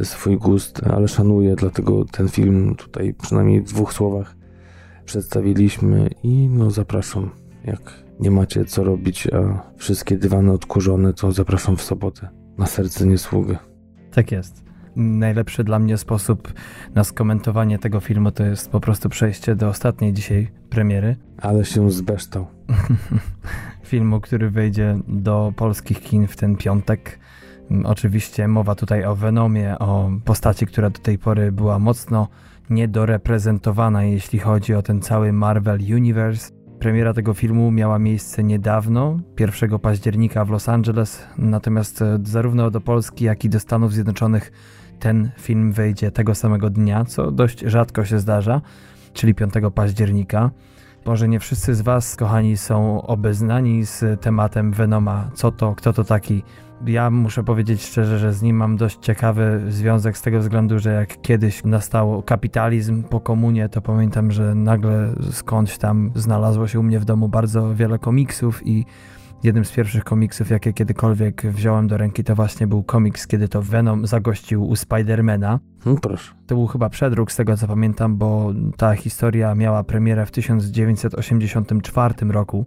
[0.03, 4.35] swój gust, ale szanuję, dlatego ten film tutaj przynajmniej w dwóch słowach
[5.05, 7.29] przedstawiliśmy i no zapraszam.
[7.65, 13.07] Jak nie macie co robić, a wszystkie dywany odkurzone, to zapraszam w sobotę na serce
[13.07, 13.57] niesługy.
[14.11, 14.62] Tak jest.
[14.95, 16.53] Najlepszy dla mnie sposób
[16.95, 21.15] na skomentowanie tego filmu to jest po prostu przejście do ostatniej dzisiaj premiery.
[21.37, 22.47] Ale się zbeształ.
[23.83, 27.19] Filmu, który wejdzie do polskich kin w ten piątek.
[27.83, 32.27] Oczywiście mowa tutaj o Venomie, o postaci, która do tej pory była mocno
[32.69, 36.51] niedoreprezentowana, jeśli chodzi o ten cały Marvel Universe.
[36.79, 42.81] Premiera tego filmu miała miejsce niedawno, 1 października w Los Angeles, natomiast e, zarówno do
[42.81, 44.51] Polski, jak i do Stanów Zjednoczonych
[45.03, 48.61] ten film wejdzie tego samego dnia, co dość rzadko się zdarza,
[49.13, 50.51] czyli 5 października.
[51.05, 55.29] Może nie wszyscy z Was, kochani, są obeznani z tematem Venoma.
[55.33, 56.43] Co to, kto to taki?
[56.85, 60.93] Ja muszę powiedzieć szczerze, że z nim mam dość ciekawy związek z tego względu, że
[60.93, 66.83] jak kiedyś nastał kapitalizm po komunie, to pamiętam, że nagle skądś tam znalazło się u
[66.83, 68.85] mnie w domu bardzo wiele komiksów i
[69.43, 73.61] jednym z pierwszych komiksów, jakie kiedykolwiek wziąłem do ręki, to właśnie był komiks, kiedy to
[73.61, 75.59] Venom zagościł u Spidermana.
[75.85, 76.33] No proszę.
[76.47, 82.15] To był chyba przedruk, z tego co pamiętam, bo ta historia miała premierę w 1984
[82.31, 82.65] roku.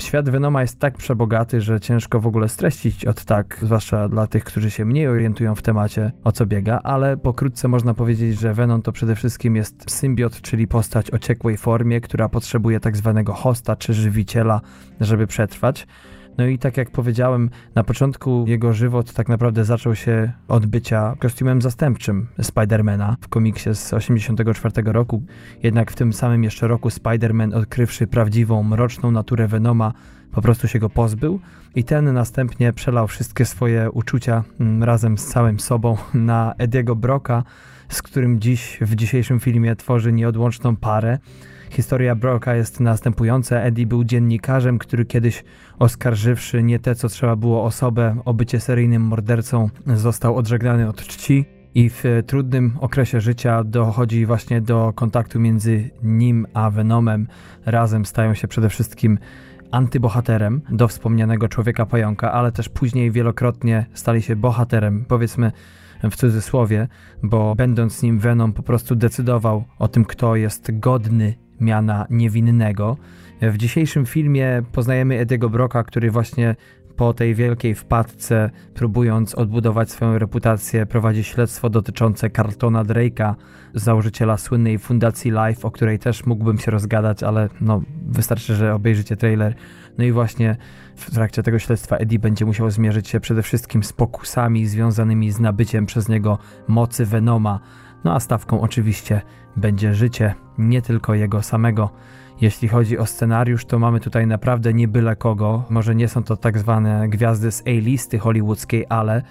[0.00, 4.44] Świat Venoma jest tak przebogaty, że ciężko w ogóle streścić od tak, zwłaszcza dla tych,
[4.44, 8.82] którzy się mniej orientują w temacie, o co biega, ale pokrótce można powiedzieć, że Venom
[8.82, 13.76] to przede wszystkim jest symbiot, czyli postać o ciekłej formie, która potrzebuje tak zwanego hosta
[13.76, 14.60] czy żywiciela,
[15.00, 15.86] żeby przetrwać.
[16.38, 21.14] No i tak jak powiedziałem, na początku jego żywot tak naprawdę zaczął się od bycia
[21.18, 25.22] kostiumem zastępczym Spidermana w komiksie z 1984 roku.
[25.62, 29.92] Jednak w tym samym jeszcze roku Spider-Man, odkrywszy prawdziwą, mroczną naturę Venoma,
[30.32, 31.40] po prostu się go pozbył
[31.74, 37.44] i ten następnie przelał wszystkie swoje uczucia mm, razem z całym sobą na Ediego Broka,
[37.88, 41.18] z którym dziś w dzisiejszym filmie tworzy nieodłączną parę.
[41.70, 43.56] Historia Broka jest następująca.
[43.56, 45.44] Eddie był dziennikarzem, który kiedyś
[45.80, 51.44] oskarżywszy nie te, co trzeba było osobę o bycie seryjnym mordercą, został odżegnany od czci
[51.74, 57.26] i w trudnym okresie życia dochodzi właśnie do kontaktu między nim a Venomem.
[57.66, 59.18] Razem stają się przede wszystkim
[59.70, 65.52] antybohaterem do wspomnianego człowieka pająka, ale też później wielokrotnie stali się bohaterem, powiedzmy
[66.10, 66.88] w cudzysłowie,
[67.22, 72.96] bo będąc nim Venom po prostu decydował o tym, kto jest godny miana niewinnego.
[73.42, 76.56] W dzisiejszym filmie poznajemy Ediego Broka, który właśnie
[76.96, 83.34] po tej wielkiej wpadce, próbując odbudować swoją reputację, prowadzi śledztwo dotyczące Carltona Drake'a,
[83.74, 89.16] założyciela słynnej fundacji Life, o której też mógłbym się rozgadać, ale no, wystarczy, że obejrzycie
[89.16, 89.54] trailer.
[89.98, 90.56] No i właśnie
[90.96, 95.40] w trakcie tego śledztwa Eddie będzie musiał zmierzyć się przede wszystkim z pokusami związanymi z
[95.40, 97.60] nabyciem przez niego mocy Venoma,
[98.04, 99.22] no a stawką oczywiście
[99.56, 101.90] będzie życie nie tylko jego samego.
[102.40, 105.64] Jeśli chodzi o scenariusz, to mamy tutaj naprawdę nie byle kogo.
[105.70, 109.22] Może nie są to tak zwane gwiazdy z A-listy hollywoodzkiej, ale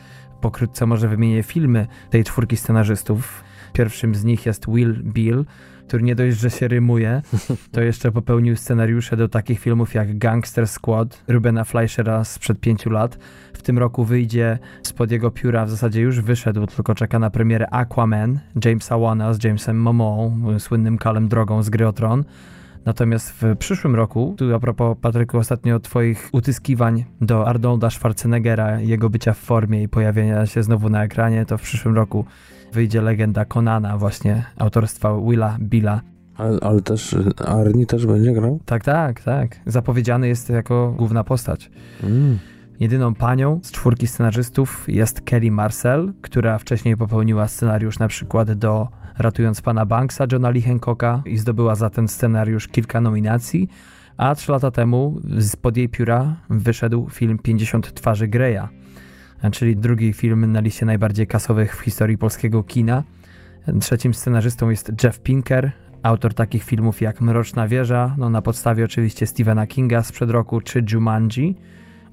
[0.41, 3.43] pokrótce może wymienię filmy tej czwórki scenarzystów.
[3.73, 5.45] Pierwszym z nich jest Will Bill,
[5.87, 7.21] który nie dość, że się rymuje,
[7.71, 13.17] to jeszcze popełnił scenariusze do takich filmów jak Gangster Squad Rubena Fleischera sprzed pięciu lat.
[13.53, 17.73] W tym roku wyjdzie spod jego pióra, w zasadzie już wyszedł, tylko czeka na premierę
[17.73, 22.23] Aquaman Jamesa Wana z Jamesem Momoa, słynnym Kalem Drogą z gry o Tron.
[22.85, 29.09] Natomiast w przyszłym roku, tu a propos Patryku ostatnio twoich utyskiwań do Arnolda Schwarzeneggera, jego
[29.09, 32.25] bycia w formie i pojawienia się znowu na ekranie, to w przyszłym roku
[32.73, 36.01] wyjdzie legenda Conana właśnie autorstwa Willa Billa.
[36.37, 37.15] Ale, ale też
[37.45, 38.59] Arni też będzie grał?
[38.65, 39.59] Tak, tak, tak.
[39.65, 41.71] Zapowiedziany jest jako główna postać.
[42.03, 42.39] Mm.
[42.79, 48.87] Jedyną panią z czwórki scenarzystów jest Kelly Marcel, która wcześniej popełniła scenariusz na przykład do
[49.19, 50.63] Ratując Pana Banksa Johna Lee
[51.25, 53.69] i zdobyła za ten scenariusz kilka nominacji,
[54.17, 58.69] a trzy lata temu spod jej pióra wyszedł film 50 twarzy Greya
[59.51, 63.03] czyli drugi film na liście najbardziej kasowych w historii polskiego kina.
[63.81, 65.71] Trzecim scenarzystą jest Jeff Pinker,
[66.03, 70.83] autor takich filmów jak Mroczna Wieża, no na podstawie oczywiście Stephena Kinga sprzed roku, czy
[70.91, 71.57] Jumanji.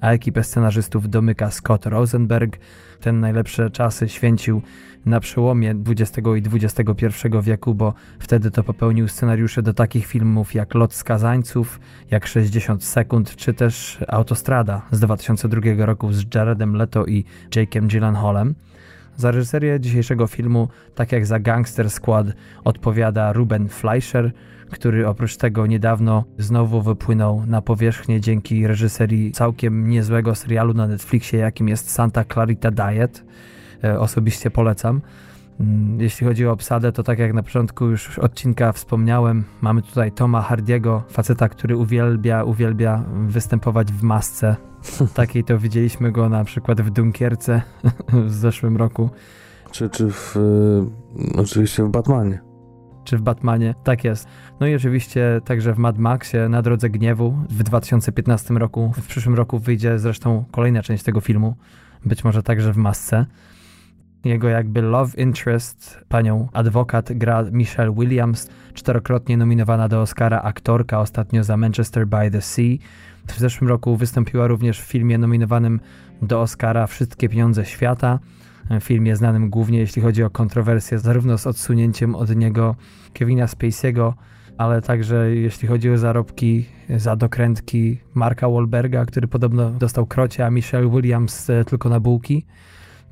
[0.01, 2.57] a ekipę scenarzystów domyka Scott Rosenberg.
[2.99, 4.61] Ten najlepsze czasy święcił
[5.05, 7.07] na przełomie XX i XXI
[7.41, 11.79] wieku, bo wtedy to popełnił scenariusze do takich filmów jak Lot Skazańców,
[12.11, 18.55] jak 60 sekund, czy też Autostrada z 2002 roku z Jaredem Leto i Jake'em Gyllenhaalem.
[19.15, 22.27] Za reżyserię dzisiejszego filmu, tak jak za Gangster Squad,
[22.63, 24.31] odpowiada Ruben Fleischer,
[24.71, 31.39] który oprócz tego niedawno znowu wypłynął na powierzchnię dzięki reżyserii całkiem niezłego serialu na Netflixie,
[31.39, 33.23] jakim jest Santa Clarita Diet.
[33.83, 35.01] E, osobiście polecam.
[35.59, 40.11] Mm, jeśli chodzi o obsadę, to tak jak na początku już odcinka wspomniałem, mamy tutaj
[40.11, 44.55] Toma Hardiego, faceta, który uwielbia, uwielbia występować w masce.
[45.13, 47.61] Takiej to widzieliśmy go na przykład w Dunkierce
[48.27, 49.09] w zeszłym roku.
[49.71, 52.46] Czy, czy w, y, oczywiście w Batmanie.
[53.07, 54.27] Czy w Batmanie, tak jest.
[54.59, 58.93] No i oczywiście także w Mad Maxie Na Drodze Gniewu w 2015 roku.
[58.95, 61.55] W przyszłym roku wyjdzie zresztą kolejna część tego filmu,
[62.05, 63.25] być może także w masce.
[64.25, 71.43] Jego jakby love interest, panią adwokat, gra Michelle Williams, czterokrotnie nominowana do Oscara aktorka, ostatnio
[71.43, 72.77] za Manchester by the Sea.
[73.27, 75.79] W zeszłym roku wystąpiła również w filmie nominowanym
[76.21, 78.19] do Oscara Wszystkie pieniądze świata.
[78.81, 82.75] Filmie znanym głównie jeśli chodzi o kontrowersje, zarówno z odsunięciem od niego
[83.13, 84.13] Kevina Spacey'ego,
[84.57, 86.65] ale także jeśli chodzi o zarobki
[86.97, 92.45] za dokrętki Marka Wahlberga, który podobno dostał krocie, a Michelle Williams e, tylko na bułki.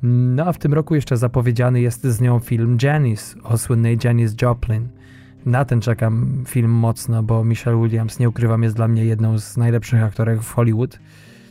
[0.02, 4.34] No a w tym roku jeszcze zapowiedziany jest z nią film Janice o słynnej Janice
[4.42, 4.88] Joplin.
[5.46, 9.56] Na ten czekam film mocno, bo Michelle Williams, nie ukrywam, jest dla mnie jedną z
[9.56, 10.98] najlepszych aktorek w Hollywood.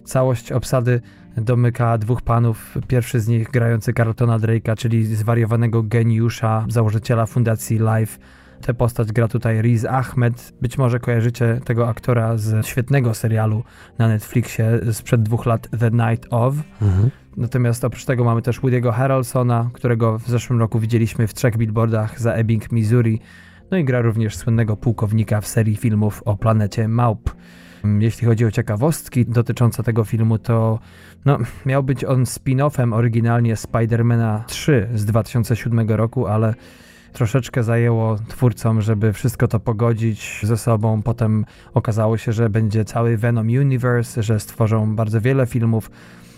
[0.04, 1.02] Całość obsady
[1.38, 2.78] domyka dwóch panów.
[2.88, 8.20] Pierwszy z nich grający Carltona Drake'a, czyli zwariowanego geniusza, założyciela fundacji Life.
[8.62, 10.54] Tę postać gra tutaj Riz Ahmed.
[10.62, 13.64] Być może kojarzycie tego aktora z świetnego serialu
[13.98, 16.54] na Netflixie sprzed dwóch lat The Night of.
[16.82, 17.10] Mhm.
[17.38, 22.20] Natomiast oprócz tego mamy też Woody'ego Harrelsona, którego w zeszłym roku widzieliśmy w trzech billboardach
[22.20, 23.20] za Ebbing, Missouri.
[23.72, 27.36] No i gra również słynnego pułkownika w serii filmów o planecie Maup.
[28.00, 30.80] Jeśli chodzi o ciekawostki dotyczące tego filmu, to
[31.26, 36.54] no, miał być on spin-offem oryginalnie Spidermana 3 z 2007 roku, ale
[37.14, 41.02] troszeczkę zajęło twórcom, żeby wszystko to pogodzić ze sobą.
[41.02, 45.92] Potem okazało się, że będzie cały Venom Universe, że stworzą bardzo wiele filmów.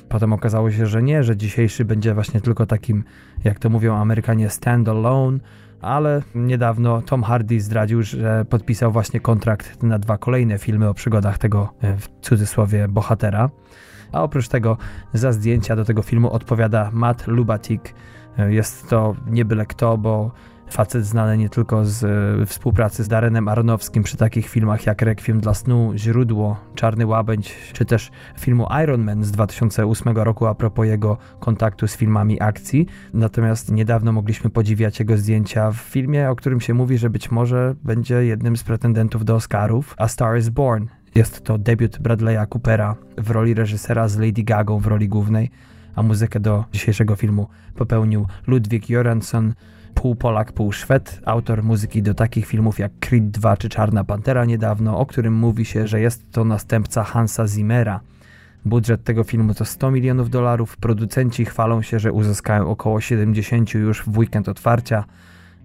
[0.10, 3.04] Potem okazało się, że nie, że dzisiejszy będzie właśnie tylko takim,
[3.44, 5.40] jak to mówią Amerykanie, stand-alone,
[5.82, 11.38] ale niedawno Tom Hardy zdradził, że podpisał właśnie kontrakt na dwa kolejne filmy o przygodach
[11.38, 13.50] tego, e, w cudzysłowie, bohatera.
[14.12, 14.78] A oprócz tego
[15.13, 17.94] za zdjęcia do tego filmu odpowiada Matt Lubatik.
[18.38, 20.32] E, jest to nie byle kto, bo
[20.70, 25.40] Facet znany nie tylko z e, współpracy z Darenem Aronowskim przy takich filmach jak Requiem
[25.40, 30.86] dla snu, Źródło, Czarny Łabędź, czy też filmu Iron Man z 2008 roku a propos
[30.86, 32.88] jego kontaktu z filmami akcji.
[33.14, 37.76] Natomiast niedawno mogliśmy podziwiać jego zdjęcia w filmie, o którym się mówi, że być może
[37.84, 40.88] będzie jednym z pretendentów do Oscarów, A Star is Born.
[41.16, 45.50] Jest to debiut Bradley'a Coopera w roli reżysera z Lady Gagą w roli głównej,
[45.96, 49.52] a muzykę do dzisiejszego filmu popełnił Ludwig Göransson,
[50.02, 54.46] pół Polak, pół Szwed, autor muzyki do takich filmów jak Creed 2 czy Czarna Pantera
[54.46, 58.00] niedawno, o którym mówi się, że jest to następca Hansa Zimmera.
[58.66, 60.78] Budżet tego filmu to 100 milionów dolarów.
[60.78, 65.04] Producenci chwalą się, że uzyskają około 70 już w weekend otwarcia.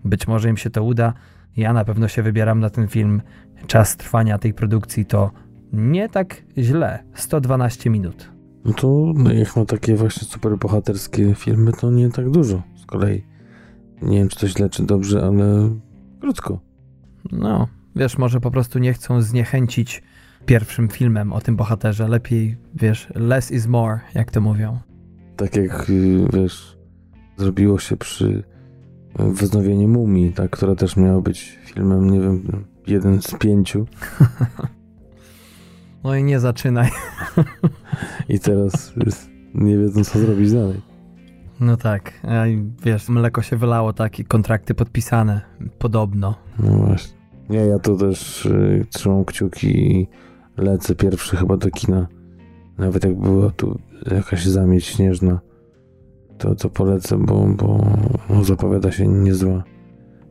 [0.05, 1.13] Być może im się to uda.
[1.57, 3.23] Ja na pewno się wybieram na ten film.
[3.67, 5.31] Czas trwania tej produkcji to
[5.73, 8.31] nie tak źle 112 minut.
[8.65, 13.32] No to jak ma takie właśnie super bohaterskie filmy, to nie tak dużo z kolei.
[14.03, 15.71] Nie wiem, czy to źle, czy dobrze, ale
[16.21, 16.61] krótko.
[17.33, 20.03] No, wiesz, może po prostu nie chcą zniechęcić
[20.47, 22.09] pierwszym filmem o tym bohaterze.
[22.09, 24.79] Lepiej, wiesz, less is more, jak to mówią.
[25.37, 26.79] Tak jak, y, wiesz,
[27.37, 28.43] zrobiło się przy
[29.19, 33.87] wznowieniu Mumii, tak, która też miała być filmem, nie wiem, jeden z pięciu.
[36.05, 36.91] No i nie zaczynaj.
[38.29, 38.93] I teraz
[39.55, 40.81] nie wiedzą, co zrobić dalej.
[41.63, 42.13] No tak,
[42.85, 45.41] wiesz, mleko się wylało, takie kontrakty podpisane,
[45.79, 46.35] podobno.
[46.59, 47.17] No właśnie.
[47.49, 50.09] Nie, ja tu też y, trzymam kciuki i
[50.57, 52.07] lecę pierwszy chyba do kina.
[52.79, 53.79] Nawet jak była tu
[54.11, 55.41] jakaś zamieć śnieżna,
[56.39, 57.87] to, to polecę, bo, bo
[58.31, 59.65] no, zapowiada się niezła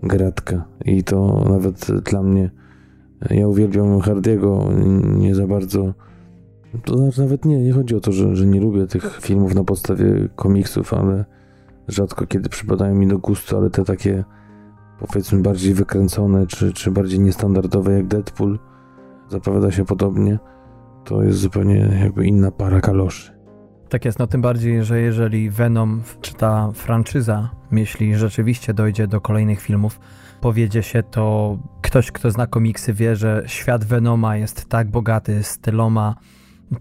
[0.04, 0.66] gratka.
[0.86, 2.52] I to nawet dla mnie,
[3.30, 4.70] ja uwielbiam Hardiego,
[5.04, 5.94] nie za bardzo
[6.86, 9.64] to znaczy nawet nie, nie chodzi o to, że, że nie lubię tych filmów na
[9.64, 11.26] podstawie komiksów, ale
[11.88, 14.24] rzadko kiedy przypadają mi do gustu, ale te takie
[15.00, 18.60] powiedzmy bardziej wykręcone, czy, czy bardziej niestandardowe jak Deadpool
[19.30, 20.40] zapowiada się podobnie.
[21.06, 23.32] to jest zupełnie jakby inna para kaloszy.
[23.90, 29.22] Tak jest, no tym bardziej, że jeżeli Venom, czy ta franczyza, jeśli rzeczywiście dojdzie do
[29.22, 30.00] kolejnych filmów,
[30.42, 35.60] powiedzie się, to ktoś, kto zna komiksy, wie, że świat Venoma jest tak bogaty z
[35.60, 36.16] tyloma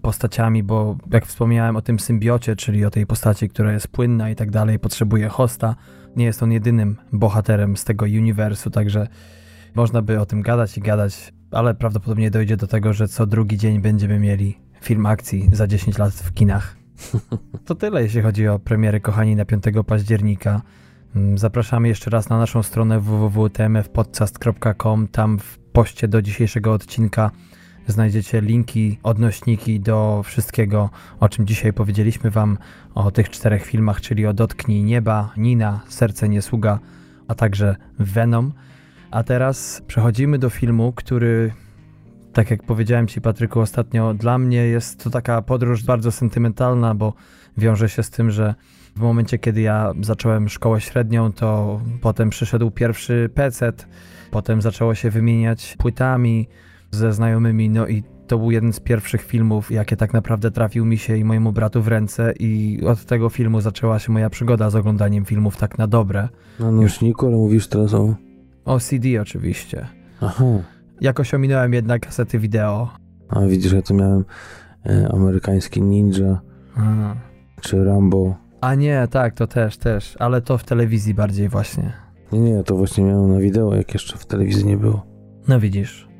[0.01, 4.35] postaciami, bo jak wspomniałem o tym symbiocie, czyli o tej postaci, która jest płynna i
[4.35, 5.75] tak dalej, potrzebuje hosta,
[6.15, 9.07] nie jest on jedynym bohaterem z tego uniwersu, także
[9.75, 13.57] można by o tym gadać i gadać, ale prawdopodobnie dojdzie do tego, że co drugi
[13.57, 16.75] dzień będziemy mieli film akcji za 10 lat w kinach.
[17.65, 20.61] To tyle, jeśli chodzi o premiery, kochani, na 5 października.
[21.15, 25.07] Mm, zapraszamy jeszcze raz na naszą stronę www.tmfpodcast.com.
[25.07, 27.31] Tam w poście do dzisiejszego odcinka
[27.87, 32.57] znajdziecie linki, odnośniki do wszystkiego, o czym dzisiaj powiedzieliśmy Wam
[32.95, 36.79] o tych czterech filmach, czyli o Dotknij Nieba, Nina, Serce Niesługa,
[37.27, 38.53] a także Venom.
[39.11, 41.53] A teraz przechodzimy do filmu, który,
[42.33, 47.13] tak jak powiedziałem Ci, Patryku, ostatnio, dla mnie jest to taka podróż bardzo sentymentalna, bo
[47.57, 48.55] wiąże się z tym, że
[48.95, 53.73] w momencie, kiedy ja zacząłem szkołę średnią, to potem przyszedł pierwszy PC,
[54.31, 56.47] potem zaczęło się wymieniać płytami
[56.91, 60.97] ze znajomymi, no i to był jeden z pierwszych filmów, jakie tak naprawdę trafił mi
[60.97, 64.75] się i mojemu bratu w ręce i od tego filmu zaczęła się moja przygoda z
[64.75, 66.29] oglądaniem filmów tak na dobre.
[66.59, 68.15] Na nośniku, ale mówisz teraz o...
[68.65, 69.87] O CD oczywiście.
[70.21, 70.45] Aha.
[71.01, 72.89] Jakoś ominąłem jednak kasety wideo.
[73.29, 74.25] A widzisz, ja to miałem
[74.85, 76.41] e, amerykański Ninja,
[76.77, 77.15] A.
[77.61, 78.35] czy Rambo.
[78.61, 81.93] A nie, tak, to też, też, ale to w telewizji bardziej właśnie.
[82.31, 85.05] Nie, nie, to właśnie miałem na wideo, jak jeszcze w telewizji nie było.
[85.47, 86.10] No widzisz.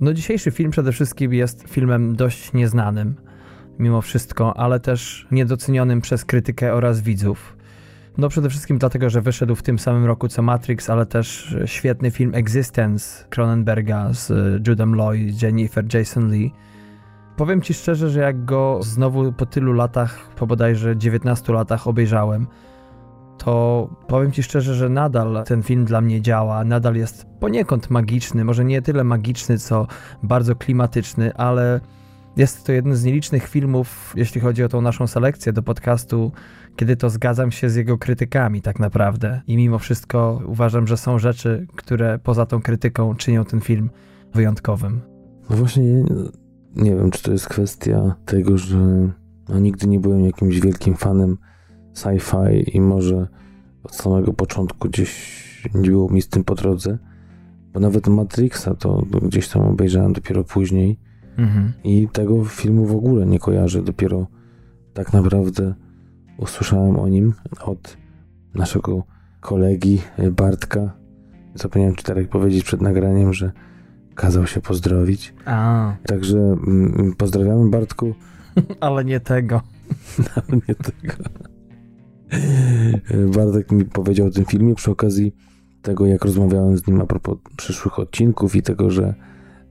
[0.00, 3.14] No dzisiejszy film przede wszystkim jest filmem dość nieznanym,
[3.78, 7.56] mimo wszystko, ale też niedocenionym przez krytykę oraz widzów.
[8.18, 12.10] No przede wszystkim dlatego, że wyszedł w tym samym roku co Matrix, ale też świetny
[12.10, 14.32] film Existence Cronenberga z
[14.68, 16.52] Judem Lloyd, Jennifer Jason Lee.
[17.36, 22.46] Powiem ci szczerze, że jak go znowu po tylu latach, po bodajże 19 latach obejrzałem,
[23.44, 28.44] to powiem ci szczerze, że nadal ten film dla mnie działa, nadal jest poniekąd magiczny,
[28.44, 29.86] może nie tyle magiczny, co
[30.22, 31.80] bardzo klimatyczny, ale
[32.36, 36.32] jest to jeden z nielicznych filmów, jeśli chodzi o tą naszą selekcję do podcastu,
[36.76, 39.42] kiedy to zgadzam się z jego krytykami tak naprawdę.
[39.46, 43.90] I mimo wszystko uważam, że są rzeczy, które poza tą krytyką czynią ten film
[44.34, 45.00] wyjątkowym.
[45.50, 46.04] No właśnie,
[46.76, 48.78] nie wiem, czy to jest kwestia tego, że
[49.48, 51.36] no, nigdy nie byłem jakimś wielkim fanem
[51.94, 53.28] sci-fi i może
[53.84, 55.40] od samego początku gdzieś
[55.74, 56.98] nie było mi z tym po drodze,
[57.72, 60.98] bo nawet Matrixa to gdzieś tam obejrzałem dopiero później
[61.36, 61.72] mhm.
[61.84, 63.82] i tego filmu w ogóle nie kojarzę.
[63.82, 64.26] Dopiero
[64.94, 65.74] tak naprawdę
[66.36, 67.34] usłyszałem o nim
[67.64, 67.96] od
[68.54, 69.04] naszego
[69.40, 70.00] kolegi
[70.32, 70.92] Bartka.
[71.54, 73.52] Zapomniałem czterech powiedzieć przed nagraniem, że
[74.14, 75.34] kazał się pozdrowić.
[75.44, 75.96] A.
[76.06, 78.14] Także mm, pozdrawiamy Bartku.
[78.80, 79.62] Ale nie tego.
[80.36, 81.14] Ale nie tego.
[83.36, 85.34] Bartek mi powiedział o tym filmie przy okazji
[85.82, 89.14] tego, jak rozmawiałem z nim a propos przyszłych odcinków i tego, że,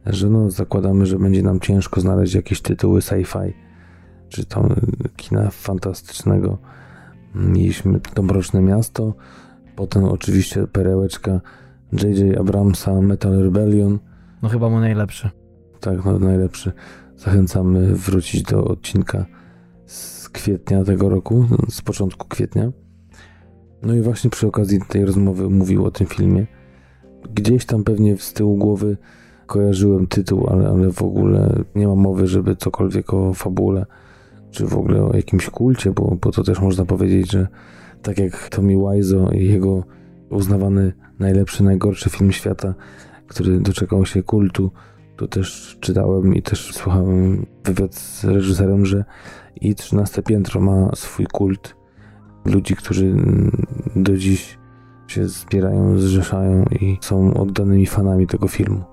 [0.06, 3.54] że no, zakładamy, że będzie nam ciężko znaleźć jakieś tytuły sci-fi,
[4.30, 4.76] czy tam
[5.18, 6.58] kina fantastycznego.
[7.36, 9.14] Mieliśmy Dąbroczne Miasto,
[9.76, 11.42] potem oczywiście perełeczka
[11.94, 12.40] J.J.
[12.40, 14.00] Abramsa Metal Rebellion.
[14.42, 15.30] No chyba mu najlepszy.
[15.80, 16.72] Tak, no najlepszy.
[17.18, 19.26] Zachęcamy wrócić do odcinka
[20.30, 22.72] z kwietnia tego roku, z początku kwietnia.
[23.82, 26.48] No i właśnie przy okazji tej rozmowy mówił o tym filmie.
[27.34, 28.98] Gdzieś tam pewnie z tyłu głowy
[29.46, 33.86] kojarzyłem tytuł, ale, ale w ogóle nie ma mowy, żeby cokolwiek o fabule,
[34.52, 37.48] czy w ogóle o jakimś kulcie, bo, bo to też można powiedzieć, że
[38.02, 39.84] tak jak Tommy Wiseau i jego
[40.30, 42.74] uznawany najlepszy, najgorszy film świata,
[43.28, 44.72] który doczekał się kultu,
[45.18, 49.06] to też czytałem i też słuchałem wywiad z reżyserem, że
[49.62, 51.76] i 13 piętro ma swój kult
[52.46, 53.16] ludzi, którzy
[53.96, 54.60] do dziś
[55.08, 58.84] się zbierają, zrzeszają i są oddanymi fanami tego filmu.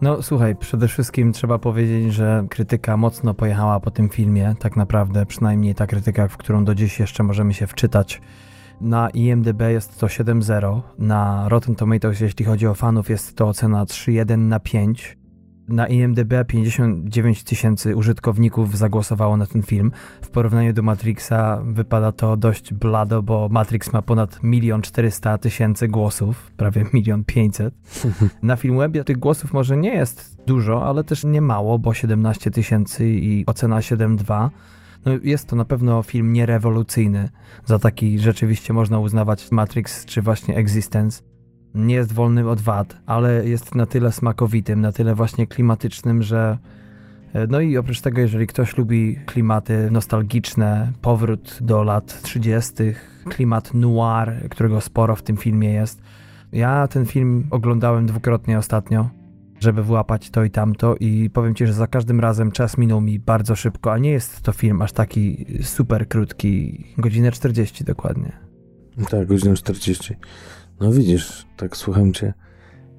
[0.00, 5.26] No słuchaj, przede wszystkim trzeba powiedzieć, że krytyka mocno pojechała po tym filmie, tak naprawdę,
[5.26, 8.20] przynajmniej ta krytyka, w którą do dziś jeszcze możemy się wczytać.
[8.80, 13.84] Na IMDb jest to 7.0, na Rotten Tomatoes, jeśli chodzi o fanów, jest to ocena
[13.84, 15.17] 3.1 na 5.
[15.68, 19.92] Na IMDb 59 tysięcy użytkowników zagłosowało na ten film.
[20.22, 25.88] W porównaniu do Matrixa wypada to dość blado, bo Matrix ma ponad 1 400 tysięcy
[25.88, 27.74] głosów, prawie 1 500.
[28.42, 33.08] Na Filmwebie tych głosów może nie jest dużo, ale też nie mało, bo 17 tysięcy
[33.08, 34.50] i ocena 7,2.
[35.04, 37.28] No jest to na pewno film nierewolucyjny.
[37.64, 41.22] Za taki rzeczywiście można uznawać Matrix czy właśnie Existence
[41.74, 46.58] nie jest wolny od wad, ale jest na tyle smakowitym, na tyle właśnie klimatycznym, że
[47.34, 52.74] E, no i oprócz tego, jeżeli ktoś lubi klimaty nostalgiczne, powrót do lat 30.,
[53.28, 56.02] klimat noir, którego sporo w tym filmie jest.
[56.52, 59.10] Ja ten film oglądałem dwukrotnie ostatnio,
[59.60, 63.18] żeby wyłapać to i tamto i powiem ci, że za każdym razem czas minął mi
[63.18, 68.32] bardzo szybko, a nie jest to film aż taki super krótki, godzinę 40 dokładnie.
[69.10, 70.14] Tak, godzinę 40.
[70.80, 72.34] No widzisz, tak słucham cię,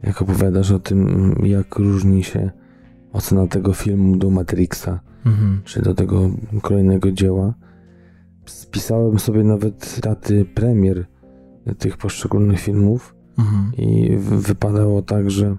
[0.03, 2.51] jak opowiadasz o tym, jak różni się
[3.13, 5.61] ocena tego filmu do Matrixa, mhm.
[5.63, 6.29] czy do tego
[6.61, 7.53] kolejnego dzieła.
[8.45, 11.05] Spisałem sobie nawet daty premier
[11.77, 13.71] tych poszczególnych filmów mhm.
[13.77, 15.55] i wypadało tak, że,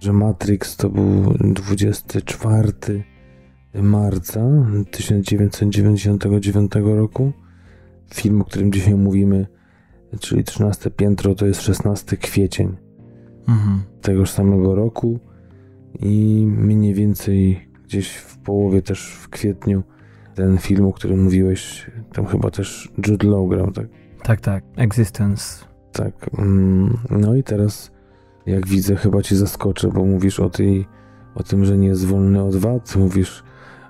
[0.00, 2.72] że Matrix to był 24
[3.74, 4.40] marca
[4.90, 7.32] 1999 roku.
[8.14, 9.46] Film, o którym dzisiaj mówimy,
[10.20, 12.76] czyli 13 piętro, to jest 16 kwiecień
[13.48, 13.82] mhm.
[14.02, 15.18] tegoż samego roku
[16.00, 19.82] i mniej więcej gdzieś w połowie też w kwietniu
[20.34, 23.86] ten film, o którym mówiłeś, tam chyba też Jude Law grał, tak?
[24.22, 25.64] Tak, tak, Existence.
[25.92, 27.90] Tak, mm, no i teraz
[28.46, 30.86] jak widzę chyba ci zaskoczę, bo mówisz o tej,
[31.34, 33.44] o tym, że nie jest wolny od wad, mówisz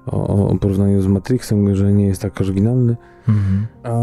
[0.07, 2.97] o, o porównaniu z Matrixem, że nie jest tak oryginalny,
[3.29, 3.67] mhm.
[3.83, 3.99] a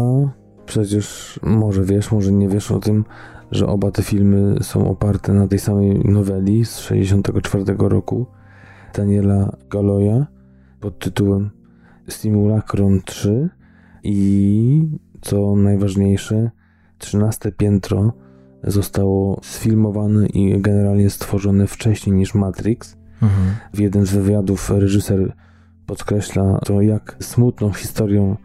[0.70, 3.04] przecież może wiesz, może nie wiesz o tym,
[3.50, 8.26] że oba te filmy są oparte na tej samej noweli z 1964 roku
[8.94, 10.26] Daniela Galoya
[10.80, 11.50] pod tytułem
[12.08, 13.48] Simulacron 3
[14.02, 14.88] i
[15.20, 16.50] co najważniejsze
[16.98, 18.12] 13 piętro
[18.64, 22.96] zostało sfilmowane i generalnie stworzone wcześniej niż Matrix.
[23.22, 23.54] Mhm.
[23.74, 25.32] W jednym z wywiadów reżyser
[25.86, 28.36] podkreśla to, jak smutną historią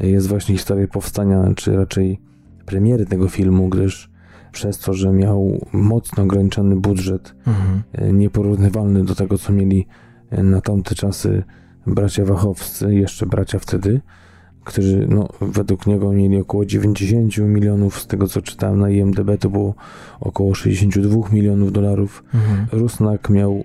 [0.00, 2.20] jest właśnie historia powstania, czy raczej
[2.66, 4.10] premiery tego filmu, gdyż
[4.52, 7.82] przez to, że miał mocno ograniczony budżet, mhm.
[7.92, 9.86] E, nieporównywalny do tego, co mieli
[10.30, 11.42] e, na tamte czasy
[11.86, 14.00] bracia Wachowscy, jeszcze bracia wtedy,
[14.64, 19.50] którzy no, według niego mieli około 90 milionów, z tego co czytałem na IMDB to
[19.50, 19.74] było
[20.20, 22.24] około 62 milionów dolarów.
[22.34, 22.66] Mhm.
[22.72, 23.64] Rusnak miał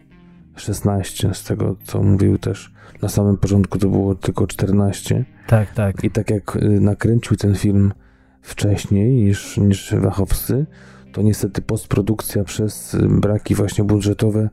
[0.55, 5.25] 16, z tego co mówił też na samym początku to było tylko 14.
[5.47, 6.03] Tak, tak.
[6.03, 7.93] I tak jak y, nakręcił ten film
[8.41, 10.65] wcześniej niż, niż Wachowscy,
[11.13, 14.49] to niestety postprodukcja przez braki właśnie budżetowe,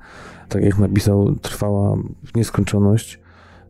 [0.49, 3.22] tak jak napisał, trwała w nieskończoność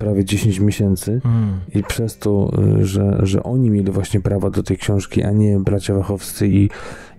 [0.02, 1.60] prawie 10 miesięcy mm.
[1.74, 2.50] i przez to,
[2.80, 6.70] y, że, że oni mieli właśnie prawa do tej książki, a nie bracia Wachowscy i,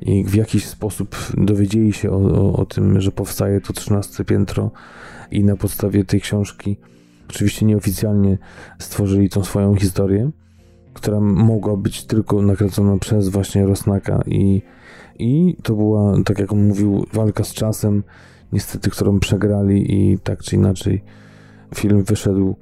[0.01, 4.71] i w jakiś sposób dowiedzieli się o, o, o tym, że powstaje to 13 piętro
[5.31, 6.77] i na podstawie tej książki
[7.29, 8.37] oczywiście nieoficjalnie
[8.79, 10.31] stworzyli tą swoją historię,
[10.93, 14.61] która mogła być tylko nakręcona przez właśnie Rosnaka i,
[15.19, 18.03] i to była, tak jak on mówił, walka z czasem,
[18.51, 21.03] niestety, którą przegrali i tak czy inaczej
[21.75, 22.55] film wyszedł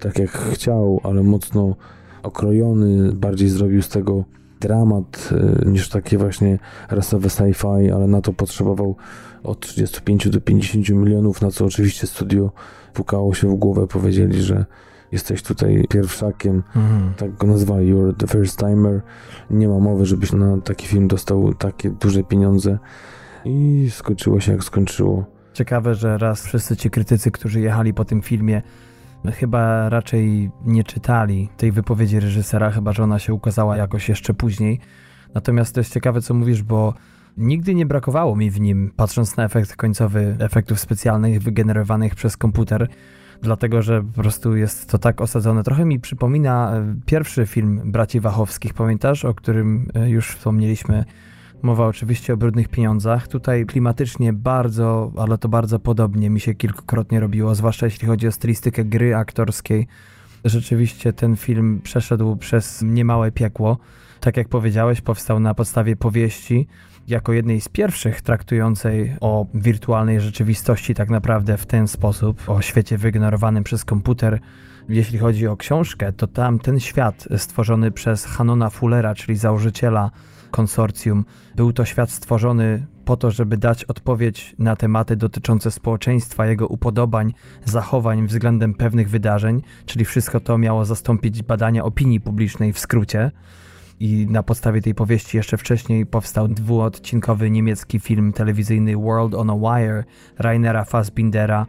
[0.00, 1.76] tak jak chciał, ale mocno
[2.22, 4.24] okrojony, bardziej zrobił z tego
[4.60, 5.30] dramat
[5.62, 6.58] y, niż takie właśnie
[6.90, 8.96] rasowe sci-fi, ale na to potrzebował
[9.42, 12.50] od 35 do 50 milionów, na co oczywiście studio
[12.94, 14.64] pukało się w głowę, powiedzieli, że
[15.12, 17.14] jesteś tutaj pierwszakiem, mhm.
[17.16, 19.02] tak go nazwali, you're the first timer,
[19.50, 22.78] nie ma mowy, żebyś na taki film dostał takie duże pieniądze
[23.44, 25.24] i skończyło się jak skończyło.
[25.52, 28.62] Ciekawe, że raz wszyscy ci krytycy, którzy jechali po tym filmie,
[29.32, 34.80] chyba raczej nie czytali tej wypowiedzi reżysera, chyba że ona się ukazała jakoś jeszcze później.
[35.34, 36.94] Natomiast to jest ciekawe, co mówisz, bo
[37.36, 42.88] nigdy nie brakowało mi w nim, patrząc na efekt końcowy efektów specjalnych wygenerowanych przez komputer,
[43.42, 45.62] dlatego że po prostu jest to tak osadzone.
[45.62, 51.04] Trochę mi przypomina e, pierwszy film Braci Wachowskich, pamiętasz, o którym e, już wspomnieliśmy.
[51.62, 53.28] Mowa oczywiście o brudnych pieniądzach.
[53.28, 58.32] Tutaj klimatycznie bardzo, ale to bardzo podobnie mi się kilkukrotnie robiło, zwłaszcza jeśli chodzi o
[58.32, 59.86] stylistykę gry aktorskiej.
[60.44, 63.78] Rzeczywiście ten film przeszedł przez niemałe piekło.
[64.20, 66.66] Tak jak powiedziałeś, powstał na podstawie powieści,
[67.08, 72.98] jako jednej z pierwszych traktującej o wirtualnej rzeczywistości tak naprawdę w ten sposób, o świecie
[72.98, 74.40] wygenerowanym przez komputer.
[74.88, 80.10] Jeśli chodzi o książkę, to tam ten świat stworzony przez Hanona Fullera, czyli założyciela
[80.50, 81.24] konsorcjum,
[81.56, 87.34] był to świat stworzony po to, żeby dać odpowiedź na tematy dotyczące społeczeństwa, jego upodobań,
[87.64, 93.30] zachowań względem pewnych wydarzeń, czyli wszystko to miało zastąpić badania opinii publicznej w skrócie
[94.00, 99.56] i na podstawie tej powieści jeszcze wcześniej powstał dwuodcinkowy niemiecki film telewizyjny World on a
[99.56, 100.04] Wire
[100.38, 101.66] Rainera Fassbindera.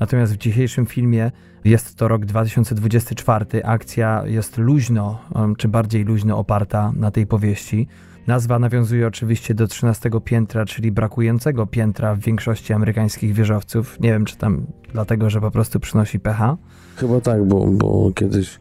[0.00, 1.30] Natomiast w dzisiejszym filmie
[1.64, 3.64] jest to rok 2024.
[3.64, 5.18] Akcja jest luźno,
[5.58, 7.86] czy bardziej luźno oparta na tej powieści.
[8.26, 14.00] Nazwa nawiązuje oczywiście do 13 piętra, czyli brakującego piętra w większości amerykańskich wieżowców.
[14.00, 16.56] Nie wiem, czy tam dlatego, że po prostu przynosi pecha.
[16.96, 18.60] Chyba tak, bo, bo kiedyś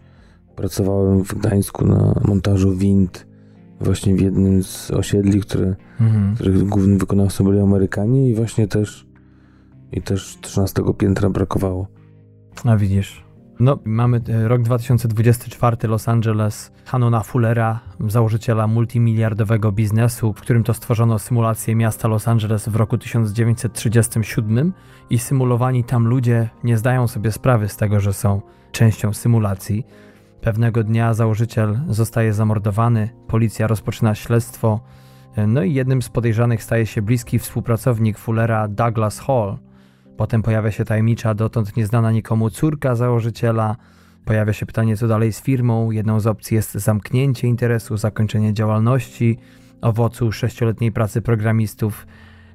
[0.56, 3.28] pracowałem w Gdańsku na montażu wind
[3.82, 6.36] właśnie w jednym z osiedli, które, mhm.
[6.36, 9.09] których głównym wykonawcą byli Amerykanie i właśnie też
[9.92, 11.88] i też 13 piętra brakowało.
[12.66, 13.30] A widzisz.
[13.60, 20.74] No, mamy e, rok 2024, Los Angeles, Hanona Fullera, założyciela multimiliardowego biznesu, w którym to
[20.74, 24.74] stworzono symulację miasta Los Angeles w roku 1937
[25.10, 29.86] i symulowani tam ludzie nie zdają sobie sprawy z tego, że są częścią symulacji.
[30.42, 34.80] Pewnego dnia założyciel zostaje zamordowany, policja rozpoczyna śledztwo,
[35.36, 39.58] e, no i jednym z podejrzanych staje się bliski współpracownik Fullera Douglas Hall–
[40.20, 43.76] Potem pojawia się tajemnicza, dotąd nieznana nikomu córka założyciela.
[44.26, 45.92] Pojawia się pytanie, co dalej z firmą.
[45.92, 49.38] Jedną z opcji jest zamknięcie interesu, zakończenie działalności,
[49.82, 52.08] owocu sześcioletniej pracy programistów.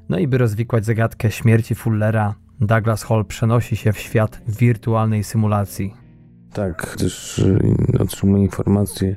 [0.09, 5.95] No i by rozwikłać zagadkę śmierci Fullera, Douglas Hall przenosi się w świat wirtualnej symulacji.
[6.53, 7.59] Tak, też y,
[8.01, 9.17] otrzymuję informację,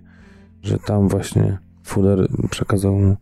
[0.61, 3.17] że tam właśnie Fuller przekazał mu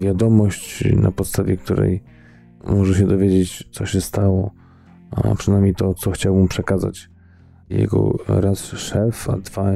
[0.00, 2.02] wiadomość, na podstawie której
[2.64, 4.61] może się dowiedzieć, co się stało
[5.16, 7.10] a przynajmniej to, co chciał mu przekazać
[7.70, 9.72] jego raz szef, a dwa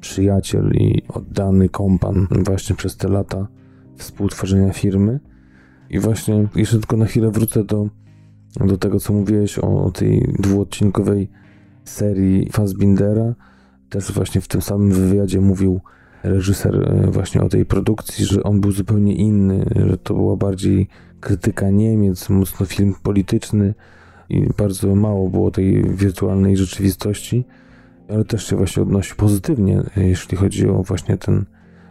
[0.00, 3.48] przyjaciel i oddany kompan właśnie przez te lata
[3.96, 5.20] współtworzenia firmy.
[5.90, 7.88] I właśnie jeszcze tylko na chwilę wrócę do,
[8.66, 11.30] do tego, co mówiłeś o, o tej dwuodcinkowej
[11.84, 13.34] serii Fassbindera.
[13.88, 15.80] Też właśnie w tym samym wywiadzie mówił
[16.22, 20.88] reżyser e, właśnie o tej produkcji, że on był zupełnie inny, że to była bardziej
[21.20, 23.74] krytyka Niemiec, mocno film polityczny,
[24.28, 27.44] i bardzo mało było tej wirtualnej rzeczywistości,
[28.08, 31.44] ale też się właśnie odnosi pozytywnie, jeśli chodzi o właśnie ten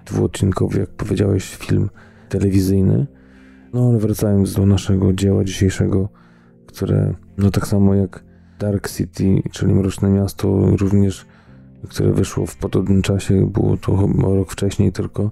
[0.05, 1.89] dwuodcinkowy, jak powiedziałeś, film
[2.29, 3.07] telewizyjny.
[3.73, 6.09] No ale wracając do naszego dzieła dzisiejszego,
[6.65, 8.23] które no tak samo jak
[8.59, 11.25] Dark City, czyli Mroczne Miasto, również
[11.89, 15.31] które wyszło w podobnym czasie, było to chyba rok wcześniej tylko.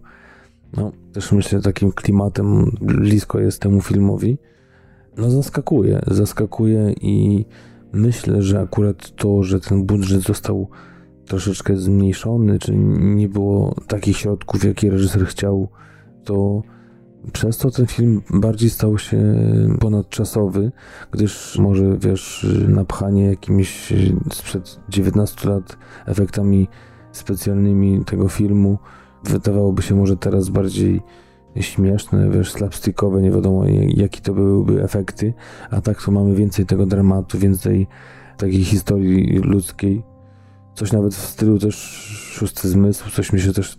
[0.78, 4.38] No, też myślę, takim klimatem blisko jest temu filmowi.
[5.18, 7.46] No zaskakuje, zaskakuje i
[7.94, 10.70] myślę, że akurat to, że ten budżet został
[11.26, 15.70] troszeczkę zmniejszony, czy nie było takich środków, jakie reżyser chciał,
[16.24, 16.62] to
[17.34, 19.36] przez to ten film bardziej stał się
[19.80, 20.72] ponadczasowy,
[21.12, 23.94] gdyż może, wiesz, napchanie jakimiś
[24.32, 26.68] sprzed 19 lat efektami
[27.12, 28.78] specjalnymi tego filmu
[29.24, 31.02] wydawałoby się może teraz bardziej
[31.62, 35.34] śmieszne, wiesz, slapstickowe, nie wiadomo jakie to byłyby efekty,
[35.70, 37.88] a tak to mamy więcej tego dramatu, więcej
[38.38, 40.04] takiej historii ludzkiej.
[40.76, 41.76] Coś nawet w stylu też
[42.32, 43.78] szósty zmysł, coś mi się też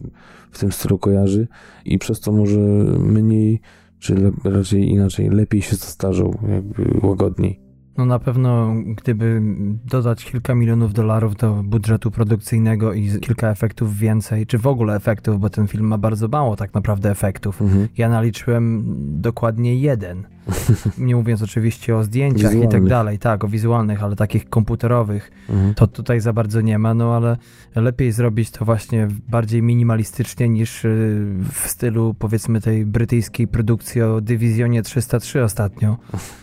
[0.50, 1.48] w tym stylu kojarzy
[1.84, 2.58] i przez to może
[2.98, 3.60] mniej,
[3.98, 7.63] czy raczej inaczej, lepiej się zastarzał, jakby łagodniej.
[7.98, 9.42] No na pewno, gdyby
[9.84, 15.40] dodać kilka milionów dolarów do budżetu produkcyjnego i kilka efektów więcej, czy w ogóle efektów,
[15.40, 17.62] bo ten film ma bardzo mało tak naprawdę efektów.
[17.62, 17.88] Mhm.
[17.96, 18.84] Ja naliczyłem
[19.20, 20.24] dokładnie jeden.
[20.98, 22.68] Nie mówiąc oczywiście o zdjęciach wizualnych.
[22.68, 25.74] i tak dalej, tak, o wizualnych, ale takich komputerowych, mhm.
[25.74, 27.36] to tutaj za bardzo nie ma, no ale
[27.74, 34.20] lepiej zrobić to właśnie bardziej minimalistycznie niż y, w stylu powiedzmy tej brytyjskiej produkcji o
[34.20, 35.96] Dywizjonie 303 ostatnio.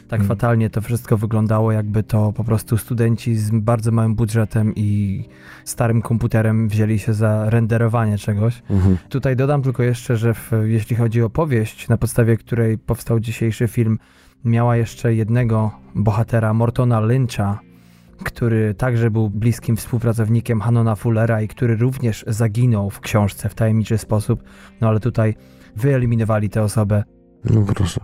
[0.08, 0.28] Tak mhm.
[0.28, 5.24] fatalnie to wszystko wyglądało, jakby to po prostu studenci z bardzo małym budżetem i
[5.66, 8.62] starym komputerem wzięli się za renderowanie czegoś.
[8.70, 8.98] Mhm.
[9.10, 13.68] Tutaj dodam tylko jeszcze, że w, jeśli chodzi o powieść, na podstawie której powstał dzisiejszy
[13.68, 13.91] film,
[14.46, 17.60] miała jeszcze jednego bohatera, Mortona Lyncha,
[18.24, 23.98] który także był bliskim współpracownikiem Hanona Fullera i który również zaginął w książce w tajemniczy
[23.98, 24.44] sposób,
[24.82, 25.36] no ale tutaj
[25.76, 27.04] wyeliminowali tę osobę.
[27.46, 28.02] No proszę.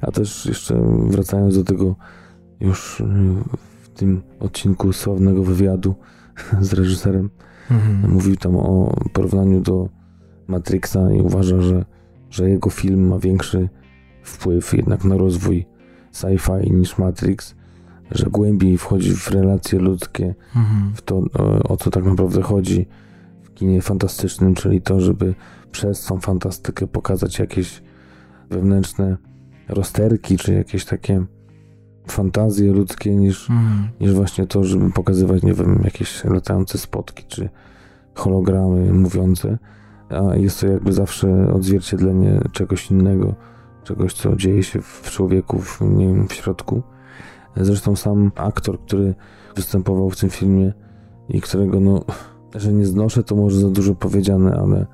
[0.00, 0.74] A też jeszcze
[1.06, 1.96] wracając do tego
[2.60, 3.02] już
[3.82, 5.94] w tym odcinku sławnego wywiadu
[6.60, 7.30] z reżyserem,
[7.70, 8.12] mhm.
[8.12, 9.88] mówił tam o porównaniu do
[10.46, 11.84] Matrixa i uważa, że,
[12.30, 13.68] że jego film ma większy
[14.26, 15.66] wpływ jednak na rozwój
[16.12, 17.54] sci-fi niż Matrix,
[18.10, 20.92] że głębiej wchodzi w relacje ludzkie, mhm.
[20.94, 21.22] w to,
[21.68, 22.86] o co tak naprawdę chodzi
[23.42, 25.34] w kinie fantastycznym, czyli to, żeby
[25.72, 27.82] przez tą fantastykę pokazać jakieś
[28.50, 29.16] wewnętrzne
[29.68, 31.24] rozterki, czy jakieś takie
[32.08, 33.88] fantazje ludzkie, niż, mhm.
[34.00, 37.48] niż właśnie to, żeby pokazywać, nie wiem, jakieś latające spotki, czy
[38.14, 39.58] hologramy mówiące,
[40.10, 43.34] a jest to jakby zawsze odzwierciedlenie czegoś innego,
[43.86, 46.82] czegoś, co dzieje się w człowieku, w, nie wiem, w środku.
[47.56, 49.14] Zresztą sam aktor, który
[49.56, 50.72] występował w tym filmie
[51.28, 52.04] i którego, no,
[52.54, 54.86] że nie znoszę, to może za dużo powiedziane, ale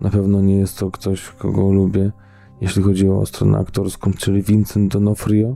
[0.00, 2.12] na pewno nie jest to ktoś, kogo lubię.
[2.60, 5.54] jeśli chodzi o stronę aktorską, czyli Vincent D'Onofrio.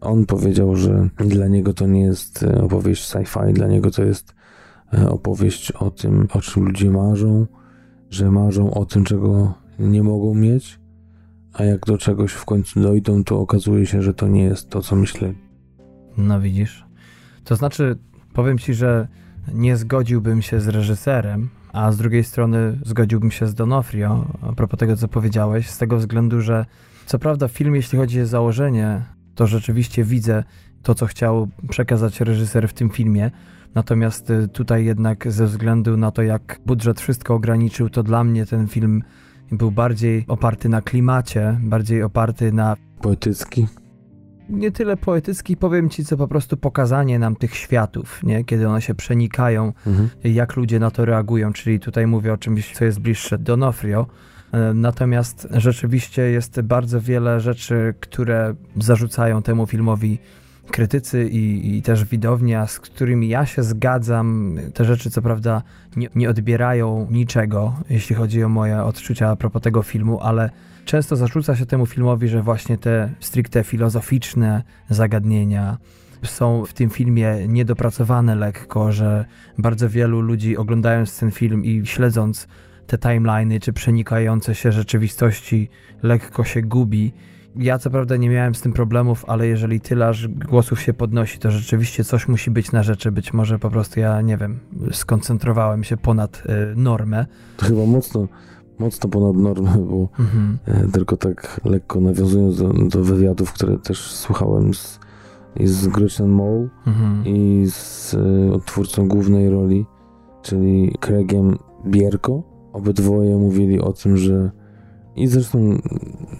[0.00, 4.34] On powiedział, że dla niego to nie jest e, opowieść sci-fi, dla niego to jest
[4.94, 7.46] e, opowieść o tym, o czym ludzie marzą,
[8.10, 10.81] że marzą o tym, czego nie mogą mieć,
[11.52, 14.82] a jak do czegoś w końcu dojdą, to okazuje się, że to nie jest to,
[14.82, 15.38] co myśleli.
[16.16, 16.84] No widzisz.
[17.44, 17.98] To znaczy,
[18.32, 19.08] powiem ci, że
[19.54, 24.78] nie zgodziłbym się z reżyserem, a z drugiej strony zgodziłbym się z Donofrio, a propos
[24.78, 26.66] tego, co powiedziałeś, z tego względu, że
[27.06, 29.02] co prawda film, jeśli chodzi o założenie,
[29.34, 30.44] to rzeczywiście widzę
[30.82, 33.30] to, co chciał przekazać reżyser w tym filmie,
[33.74, 38.46] natomiast y, tutaj jednak ze względu na to, jak budżet wszystko ograniczył, to dla mnie
[38.46, 39.02] ten film
[39.52, 42.76] był bardziej oparty na klimacie, bardziej oparty na...
[43.00, 43.66] Poetycki?
[44.48, 48.44] Nie tyle poetycki, powiem ci, co po prostu pokazanie nam tych światów, nie?
[48.44, 50.08] kiedy one się przenikają, mhm.
[50.24, 54.06] jak ludzie na to reagują, czyli tutaj mówię o czymś, co jest bliższe Donofrio,
[54.52, 60.18] e, Natomiast rzeczywiście jest bardzo wiele rzeczy, które zarzucają temu filmowi
[60.72, 64.58] krytycy i, i, też widownia, z którymi ja się zgadzam.
[64.74, 65.62] Te rzeczy, co prawda,
[65.96, 70.50] nie, nie, odbierają niczego, jeśli chodzi o moje odczucia a propos tego filmu, ale
[70.84, 75.78] często zarzuca się temu filmowi, że właśnie te stricte filozoficzne zagadnienia
[76.22, 79.24] są w tym filmie niedopracowane lekko, że
[79.58, 82.48] bardzo wielu ludzi oglądając ten film i śledząc
[82.86, 85.68] te timeliny czy przenikające się rzeczywistości
[86.02, 87.12] lekko się gubi
[87.56, 91.38] ja co prawda nie miałem z tym problemów, ale jeżeli tyle aż głosów się podnosi,
[91.38, 93.12] to rzeczywiście coś musi być na rzeczy.
[93.12, 94.60] Być może po prostu ja, nie wiem,
[94.92, 97.26] skoncentrowałem się ponad y, normę.
[97.56, 98.28] To chyba mocno,
[98.78, 100.58] mocno ponad normę, bo mhm.
[100.88, 105.00] y, tylko tak lekko nawiązując do, do, wywiadów, które też słuchałem z,
[105.56, 107.26] i z Gretchen Mole mhm.
[107.26, 109.86] i z y, odtwórcą głównej roli,
[110.42, 112.42] czyli Craigiem Bierko.
[112.72, 114.50] Obydwoje mówili o tym, że
[115.16, 115.78] i zresztą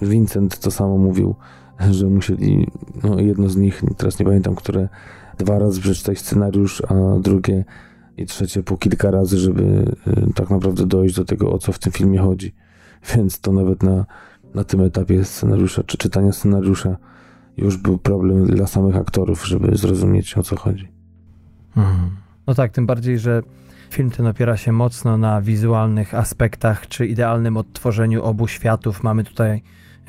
[0.03, 1.35] Vincent to samo mówił,
[1.91, 2.67] że musieli,
[3.03, 4.89] no jedno z nich, teraz nie pamiętam, które
[5.39, 7.65] dwa razy przeczytać scenariusz, a drugie
[8.17, 9.63] i trzecie po kilka razy, żeby
[10.09, 12.55] y, tak naprawdę dojść do tego, o co w tym filmie chodzi.
[13.15, 14.07] Więc to nawet na,
[14.55, 16.97] na tym etapie scenariusza, czy czytania scenariusza
[17.57, 20.89] już był problem dla samych aktorów, żeby zrozumieć, o co chodzi.
[21.77, 22.11] Mhm.
[22.47, 23.43] No tak, tym bardziej, że
[23.93, 29.03] Film ten opiera się mocno na wizualnych aspektach, czy idealnym odtworzeniu obu światów.
[29.03, 29.63] Mamy tutaj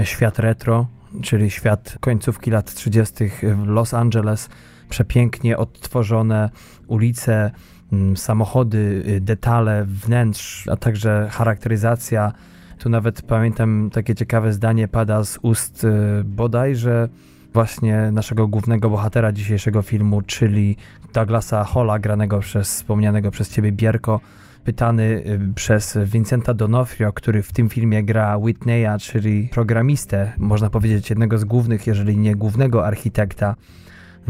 [0.03, 0.87] świat retro,
[1.21, 3.29] czyli świat końcówki lat 30.
[3.43, 4.49] w Los Angeles,
[4.89, 6.49] przepięknie odtworzone
[6.87, 7.51] ulice,
[7.91, 12.31] mm, samochody, y, detale wnętrz, a także charakteryzacja.
[12.79, 17.09] Tu nawet pamiętam takie ciekawe zdanie pada z ust y, bodajże
[17.53, 20.77] właśnie naszego głównego bohatera dzisiejszego filmu, czyli
[21.13, 24.19] Douglasa Holla, granego przez wspomnianego przez ciebie Bierko,
[24.63, 31.09] pytany y, przez Vincenta Donofrio, który w tym filmie gra Whitneya, czyli programistę, można powiedzieć
[31.09, 33.55] jednego z głównych, jeżeli nie głównego architekta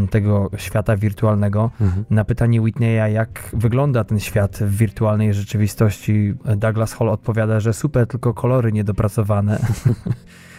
[0.10, 1.72] tego świata wirtualnego.
[1.82, 2.06] Mhm.
[2.10, 8.08] Na pytanie Whitneya, jak wygląda ten świat w wirtualnej rzeczywistości, Douglas Hall odpowiada, że super,
[8.08, 9.60] tylko kolory niedopracowane.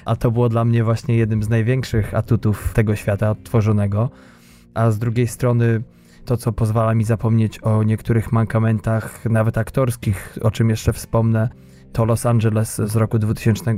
[0.05, 4.11] a to było dla mnie właśnie jednym z największych atutów tego świata odtworzonego.
[4.75, 5.83] A z drugiej strony
[6.25, 11.49] to, co pozwala mi zapomnieć o niektórych mankamentach, nawet aktorskich, o czym jeszcze wspomnę,
[11.93, 13.75] to Los Angeles z roku 2000.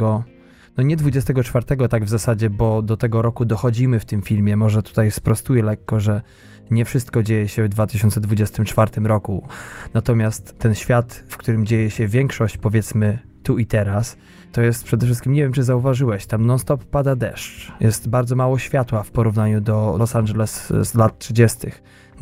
[0.76, 4.56] No nie 24 tak w zasadzie, bo do tego roku dochodzimy w tym filmie.
[4.56, 6.22] Może tutaj sprostuję lekko, że
[6.70, 9.48] nie wszystko dzieje się w 2024 roku.
[9.94, 14.16] Natomiast ten świat, w którym dzieje się większość, powiedzmy, tu i teraz,
[14.52, 17.72] to jest przede wszystkim, nie wiem czy zauważyłeś, tam non-stop pada deszcz.
[17.80, 21.58] Jest bardzo mało światła w porównaniu do Los Angeles z lat 30.,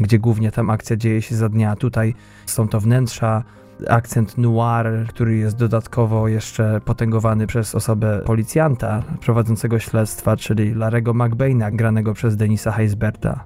[0.01, 1.77] gdzie głównie tam akcja dzieje się za dnia.
[1.77, 2.15] Tutaj
[2.47, 3.45] są to wnętrza,
[3.89, 11.71] akcent noir, który jest dodatkowo jeszcze potęgowany przez osobę policjanta prowadzącego śledztwa, czyli Larego McBaina,
[11.71, 13.45] granego przez Denisa Heisberta.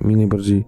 [0.00, 0.64] Mi najbardziej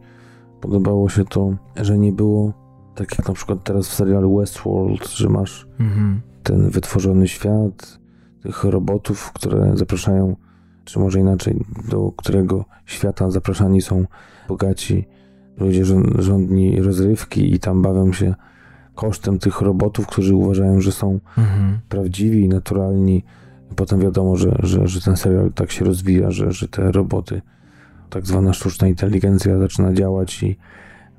[0.61, 2.53] podobało się to, że nie było
[2.95, 7.99] tak jak na przykład teraz w serialu Westworld, że masz mhm ten wytworzony świat,
[8.43, 10.37] tych robotów, które zapraszają,
[10.85, 14.05] czy może inaczej, do którego świata zapraszani są
[14.49, 15.07] bogaci
[15.59, 15.85] ludzie
[16.19, 18.35] rządni rozrywki i tam bawią się
[18.95, 21.79] kosztem tych robotów, którzy uważają, że są mhm.
[21.89, 23.25] prawdziwi i naturalni.
[23.77, 27.43] Potem wiadomo, że, że, że ten serial tak się rozwija, że, że te roboty,
[28.11, 30.57] tak zwana sztuczna inteligencja zaczyna działać i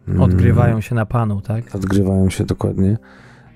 [0.08, 1.76] mm, odgrywają się na panu, tak?
[1.76, 2.98] Odgrywają się dokładnie.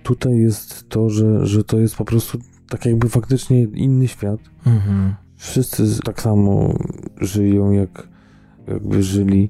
[0.04, 2.38] Tutaj jest to, że, że to jest po prostu
[2.70, 4.40] tak jakby faktycznie inny świat.
[4.66, 5.16] Mhm.
[5.36, 6.74] Wszyscy tak samo
[7.22, 8.08] żyją, jak
[8.68, 9.50] jakby żyli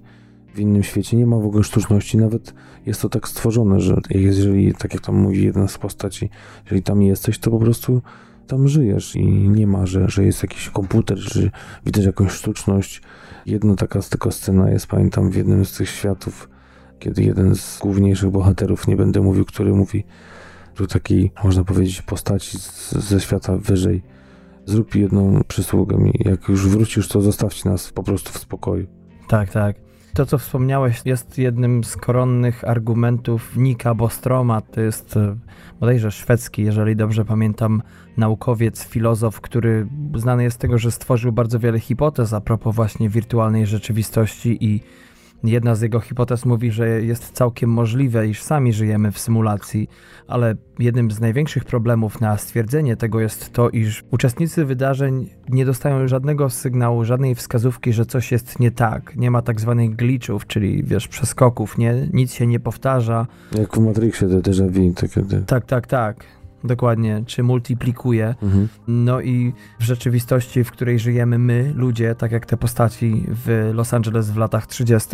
[0.54, 1.18] w innym świecie.
[1.18, 2.54] Nie ma w ogóle sztuczności, nawet
[2.86, 6.30] jest to tak stworzone, że jeżeli, tak jak tam mówi jedna z postaci,
[6.64, 8.02] jeżeli tam jesteś, to po prostu
[8.47, 11.52] tam żyjesz i nie ma, że, że jest jakiś komputer, czy
[11.86, 13.02] widać jakąś sztuczność.
[13.45, 16.50] Jedna taka tylko scena jest, pamiętam, w jednym z tych światów,
[17.00, 20.04] kiedy jeden z główniejszych bohaterów, nie będę mówił, który mówi
[20.88, 24.04] takiej, można powiedzieć, postaci z, ze świata wyżej,
[24.66, 28.88] zrób jedną przysługę mi, jak już wrócisz, to zostawcie nas po prostu w spokoju.
[29.28, 29.76] Tak, tak.
[30.14, 34.62] To, co wspomniałeś, jest jednym z koronnych argumentów Nika Bostroma.
[34.62, 35.36] To jest e,
[35.80, 37.82] bodajże szwedzki, jeżeli dobrze pamiętam,
[38.18, 43.10] naukowiec, filozof, który znany jest z tego, że stworzył bardzo wiele hipotez a propos właśnie
[43.10, 44.82] wirtualnej rzeczywistości i
[45.44, 49.90] Jedna z jego hipotez mówi, że jest całkiem możliwe, iż sami żyjemy w symulacji,
[50.28, 56.08] ale jednym z największych problemów na stwierdzenie tego jest to, iż uczestnicy wydarzeń nie dostają
[56.08, 59.16] żadnego sygnału, żadnej wskazówki, że coś jest nie tak.
[59.16, 62.08] Nie ma tak zwanych glitchów, czyli wiesz, przeskoków, nie?
[62.14, 63.28] nic się nie powtarza.
[63.58, 64.94] Jak w Matrixie te déjà vu.
[64.94, 65.46] Takie...
[65.46, 66.39] Tak, tak, tak.
[66.64, 68.36] Dokładnie, czy multiplikuje.
[68.43, 68.68] Mhm.
[68.88, 73.93] No i w rzeczywistości, w której żyjemy my, ludzie, tak jak te postaci w Los
[73.93, 75.10] Angeles w latach 30.,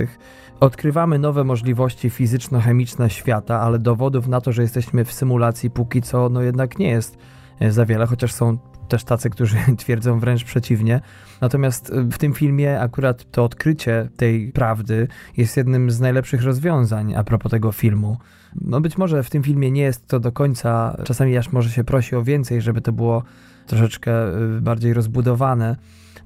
[0.60, 6.30] odkrywamy nowe możliwości fizyczno-chemiczne świata, ale dowodów na to, że jesteśmy w symulacji póki co,
[6.30, 7.18] no jednak nie jest
[7.60, 11.02] e, za wiele, chociaż są też tacy, którzy twierdzą wręcz przeciwnie.
[11.42, 17.16] Natomiast e, w tym filmie akurat to odkrycie tej prawdy jest jednym z najlepszych rozwiązań
[17.16, 18.18] a propos tego filmu.
[18.62, 21.84] No być może w tym filmie nie jest to do końca, czasami aż może się
[21.84, 23.24] prosi o więcej, żeby to było
[23.68, 25.76] troszeczkę y, bardziej rozbudowane.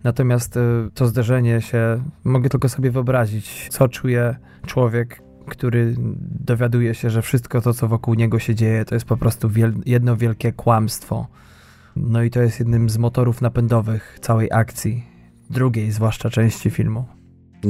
[0.03, 0.59] Natomiast y,
[0.93, 5.95] to zderzenie się, mogę tylko sobie wyobrazić, co czuje człowiek, który
[6.39, 9.49] dowiaduje się, że wszystko to, co wokół niego się dzieje, to jest po prostu
[9.85, 11.27] jedno wielkie kłamstwo.
[11.95, 15.03] No i to jest jednym z motorów napędowych całej akcji,
[15.49, 17.05] drugiej zwłaszcza części filmu.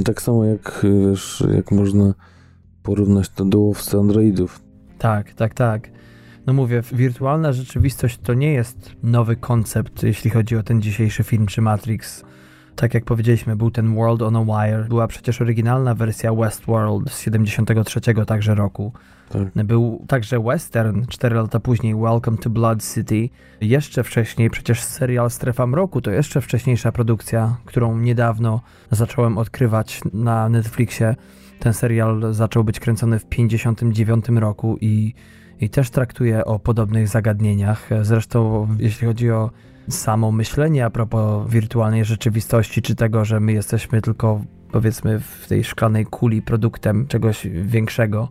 [0.06, 2.14] Tak samo jak, wiesz, jak można
[2.84, 4.62] porównać to do łowcy androidów.
[4.98, 5.90] Tak, tak, tak.
[6.46, 11.46] No mówię, wirtualna rzeczywistość to nie jest nowy koncept, jeśli chodzi o ten dzisiejszy film
[11.46, 12.24] czy Matrix.
[12.76, 17.20] Tak jak powiedzieliśmy, był ten World on a Wire, była przecież oryginalna wersja Westworld z
[17.20, 18.94] 73 także roku.
[19.30, 19.66] Tak.
[19.66, 23.30] Był także western 4 lata później, Welcome to Blood City.
[23.62, 28.62] Jeszcze wcześniej przecież serial Strefa Mroku to jeszcze wcześniejsza produkcja, którą niedawno
[28.92, 31.16] zacząłem odkrywać na Netflixie.
[31.60, 35.14] Ten serial zaczął być kręcony w 1959 roku i,
[35.60, 37.90] i też traktuje o podobnych zagadnieniach.
[38.02, 39.52] Zresztą, jeśli chodzi o
[39.90, 44.42] samo myślenie a propos wirtualnej rzeczywistości, czy tego, że my jesteśmy tylko
[44.72, 48.30] powiedzmy w tej szklanej kuli produktem czegoś większego,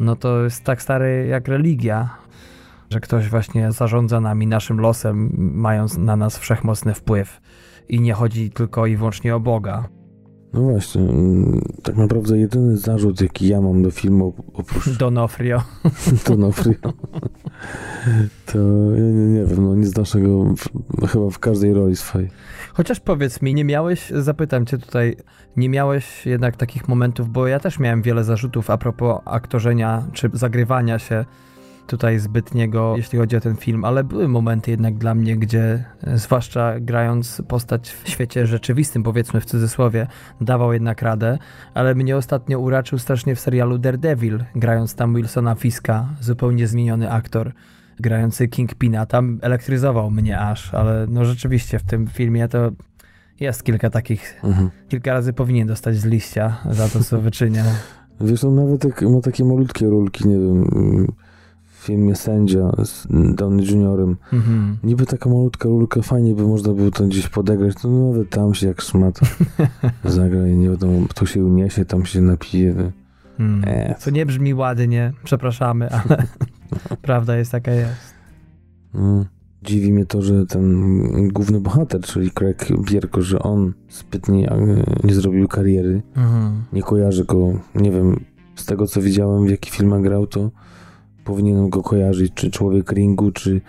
[0.00, 2.16] no to jest tak stary jak religia,
[2.90, 7.40] że ktoś właśnie zarządza nami, naszym losem, mając na nas wszechmocny wpływ.
[7.88, 9.88] I nie chodzi tylko i wyłącznie o Boga.
[10.52, 14.96] No właśnie, mm, tak naprawdę jedyny zarzut, jaki ja mam do filmu oprócz...
[14.98, 15.62] Donofrio.
[16.28, 16.74] Donofrio.
[18.46, 18.58] To
[18.94, 20.54] ja nie, nie wiem, no nic naszego
[21.08, 22.30] chyba w każdej roli swojej.
[22.72, 25.16] Chociaż powiedz mi, nie miałeś, zapytam cię tutaj,
[25.56, 30.30] nie miałeś jednak takich momentów, bo ja też miałem wiele zarzutów a propos aktorzenia czy
[30.32, 31.24] zagrywania się
[31.88, 36.18] tutaj zbytniego, jeśli chodzi o ten film, ale były momenty jednak dla mnie, gdzie e,
[36.18, 40.06] zwłaszcza grając postać w świecie rzeczywistym, powiedzmy w cudzysłowie,
[40.40, 41.38] dawał jednak radę,
[41.74, 47.52] ale mnie ostatnio uraczył strasznie w serialu Daredevil, grając tam Wilsona Fiska, zupełnie zmieniony aktor
[48.00, 52.70] grający Kingpina, tam elektryzował mnie aż, ale no rzeczywiście w tym filmie to
[53.40, 54.70] jest kilka takich, mhm.
[54.88, 57.64] kilka razy powinien dostać z liścia za to, co wyczynia.
[58.20, 60.64] Wiesz, on nawet jak ma takie malutkie rulki, nie wiem,
[61.88, 64.16] filmie Sędzia z Downey Juniorem.
[64.32, 64.76] Mhm.
[64.84, 68.66] Niby taka malutka rulka, fajnie by można było to gdzieś podegrać, to nawet tam się
[68.66, 69.20] jak szmat
[70.04, 72.92] zagra i nie wiadomo, tu się uniesie, tam się napije.
[73.38, 73.64] Hmm.
[73.66, 73.94] E.
[74.04, 76.26] To nie brzmi ładnie, przepraszamy, ale
[77.02, 78.14] prawda jest taka jest.
[78.94, 79.24] No.
[79.62, 84.50] Dziwi mnie to, że ten główny bohater, czyli Craig Bierko, że on zbytnie
[85.04, 86.02] nie zrobił kariery.
[86.16, 86.62] Mhm.
[86.72, 88.20] Nie kojarzę go, nie wiem,
[88.54, 90.50] z tego co widziałem, w jaki filmach grał, to
[91.28, 93.60] powinienem go kojarzyć, czy Człowiek Ringu, czy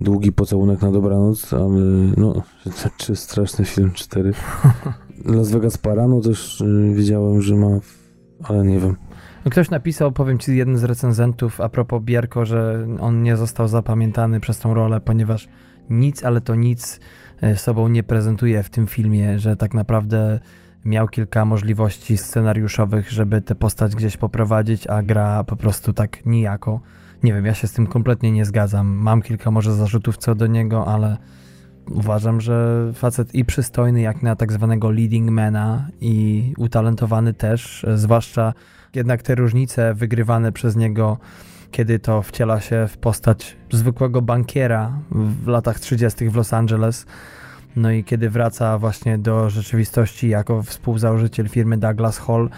[0.00, 1.80] Długi Pocałunek na Dobranoc, ale
[2.16, 2.42] no,
[2.98, 4.32] czy straszny film 4.
[5.36, 7.68] Las Vegas Parano też y, widziałem, że ma,
[8.42, 8.96] ale nie wiem.
[9.50, 14.40] Ktoś napisał, powiem ci, jeden z recenzentów a propos Bierko, że on nie został zapamiętany
[14.40, 15.48] przez tą rolę, ponieważ
[15.90, 17.00] nic, ale to nic
[17.40, 20.40] e, sobą nie prezentuje w tym filmie, że tak naprawdę
[20.84, 26.80] miał kilka możliwości scenariuszowych, żeby tę postać gdzieś poprowadzić, a gra po prostu tak nijako.
[27.22, 28.86] Nie wiem, ja się z tym kompletnie nie zgadzam.
[28.86, 31.16] Mam kilka może zarzutów co do niego, ale
[31.90, 38.52] uważam, że facet i przystojny jak na tak zwanego leading mana i utalentowany też, zwłaszcza
[38.94, 41.18] jednak te różnice wygrywane przez niego
[41.74, 46.28] kiedy to wciela się w postać zwykłego bankiera w latach 30.
[46.28, 47.06] w Los Angeles.
[47.76, 52.50] No i kiedy wraca właśnie do rzeczywistości jako współzałożyciel firmy Douglas Hall,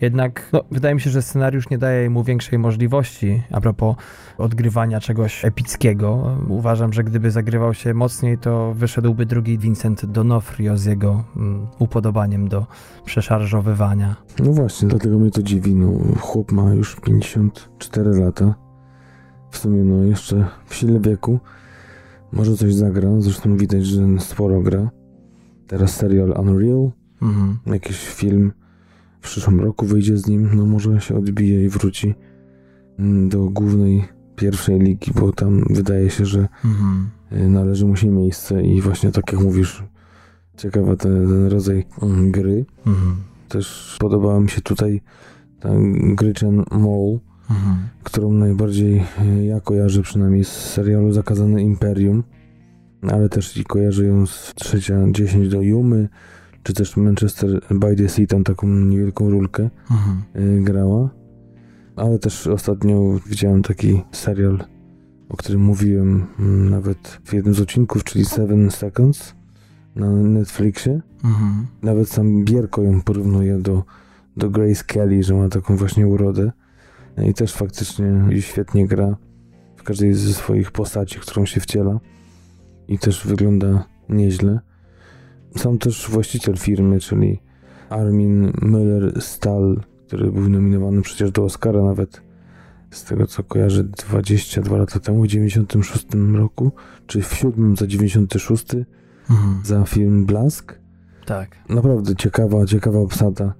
[0.00, 3.96] jednak no, wydaje mi się, że scenariusz nie daje mu większej możliwości a propos
[4.38, 6.36] odgrywania czegoś epickiego.
[6.48, 12.48] Uważam, że gdyby zagrywał się mocniej, to wyszedłby drugi Vincent D'Onofrio z jego um, upodobaniem
[12.48, 12.66] do
[13.04, 14.16] przeszarżowywania.
[14.38, 15.74] No właśnie, dlatego mnie to dziwi.
[15.74, 18.54] No, chłop ma już 54 lata.
[19.50, 21.40] W sumie no jeszcze w sile wieku.
[22.32, 24.90] Może coś zagra, zresztą widać, że sporo gra.
[25.66, 26.90] Teraz serial Unreal,
[27.22, 27.58] mhm.
[27.66, 28.52] jakiś film
[29.20, 32.14] w przyszłym roku wyjdzie z nim, no może się odbije i wróci
[32.98, 34.04] mm, do głównej
[34.36, 37.10] pierwszej ligi, bo tam wydaje się, że mhm.
[37.32, 39.84] Y, należy mu się miejsce i właśnie tak jak mówisz,
[40.56, 42.64] ciekawa ten, ten rodzaj mm, gry.
[42.86, 43.16] Mhm.
[43.48, 45.00] Też podobała mi się tutaj
[45.60, 45.68] ta
[46.14, 47.18] Gryczen Mall,
[47.52, 47.76] mhm.
[48.02, 49.02] którą najbardziej
[49.38, 52.22] y, ja kojarzę przynajmniej z serialu Zakazane Imperium,
[53.10, 56.08] ale też i kojarzę ją z trzecia 10 do Jumy,
[56.62, 60.22] czy też Manchester by the Sea tam taką niewielką rulkę mhm.
[60.36, 61.10] Y, grała.
[61.96, 64.64] Ale też ostatnio widziałem taki serial,
[65.28, 69.34] o którym mówiłem mm, nawet w jednym z odcinków, czyli Seven Seconds
[69.96, 71.00] na Netflixie.
[71.24, 71.66] Mhm.
[71.82, 73.84] Nawet sam Bierko ją porównuje do,
[74.36, 76.52] do Grace Kelly, że ma taką właśnie urodę.
[77.18, 78.06] I też faktycznie
[78.40, 79.16] świetnie gra
[79.76, 82.00] w każdej ze swoich postaci, którą się wciela.
[82.88, 84.60] I też wygląda nieźle.
[85.56, 87.40] Sam też właściciel firmy, czyli
[87.90, 92.22] Armin Müller-Stahl, który był nominowany przecież do Oscara nawet
[92.90, 96.72] z tego co kojarzę 22 lata temu, w 96 roku,
[97.06, 98.66] czy w 7 za 96
[99.30, 99.60] mhm.
[99.64, 100.78] za film Blask.
[101.26, 101.56] Tak.
[101.68, 103.54] Naprawdę ciekawa, ciekawa obsada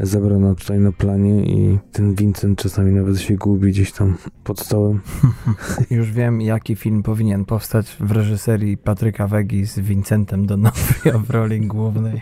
[0.00, 5.00] zebrana tutaj na planie i ten Vincent czasami nawet się gubi gdzieś tam pod stołem.
[5.90, 11.60] Już wiem, jaki film powinien powstać w reżyserii Patryka Wegi z Vincentem Donofrio w roli
[11.60, 12.20] głównej.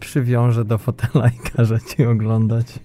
[0.00, 2.80] Przywiążę do fotela i każę ci oglądać.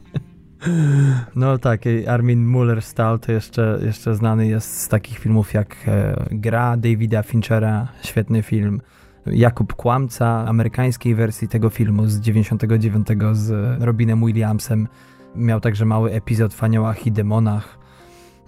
[1.36, 6.78] No tak, Armin Muller-Stahl to jeszcze, jeszcze znany jest z takich filmów jak e, Gra
[6.78, 8.82] Davida Finchera, świetny film.
[9.26, 13.52] Jakub Kłamca, amerykańskiej wersji tego filmu z 99 z
[13.84, 14.88] Robinem Williamsem.
[15.36, 17.78] Miał także mały epizod w Aniołach i Demonach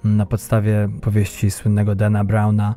[0.04, 2.76] na podstawie powieści słynnego Dana Browna.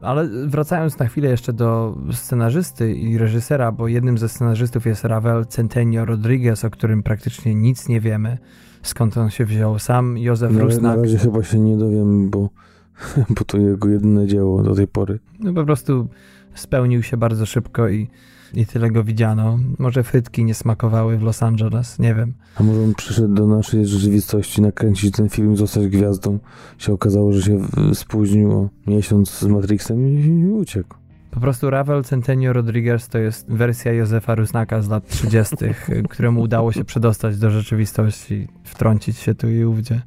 [0.00, 5.46] Ale wracając na chwilę jeszcze do scenarzysty i reżysera, bo jednym ze scenarzystów jest Ravel
[5.46, 8.38] Centenio Rodriguez, o którym praktycznie nic nie wiemy,
[8.82, 9.78] skąd on się wziął.
[9.78, 10.82] Sam Józef no, Rusnak.
[10.82, 12.48] Na razie chyba się nie dowiem, bo,
[13.36, 15.18] bo to jego jedyne dzieło do tej pory.
[15.40, 16.08] No po prostu
[16.54, 18.08] spełnił się bardzo szybko i,
[18.54, 19.58] i tyle go widziano.
[19.78, 22.34] Może frytki nie smakowały w Los Angeles, nie wiem.
[22.56, 26.38] A może on przyszedł do naszej rzeczywistości nakręcić ten film, zostać gwiazdą.
[26.78, 27.58] Się okazało, że się
[27.94, 30.94] spóźnił o miesiąc z Matrixem i, uciekł.
[31.30, 35.56] Po prostu Ravel Centenio Rodriguez to jest wersja Józefa Rusnaka z lat 30.,
[36.10, 40.02] któremu udało się przedostać do rzeczywistości, wtrącić się tu i ówdzie.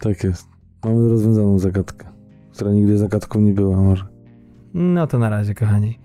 [0.00, 0.46] Tak jest.
[0.84, 2.06] Mamy rozwiązaną zagadkę,
[2.52, 4.13] która nigdy zagadką nie była może.
[4.74, 5.98] No to na razie, kochani.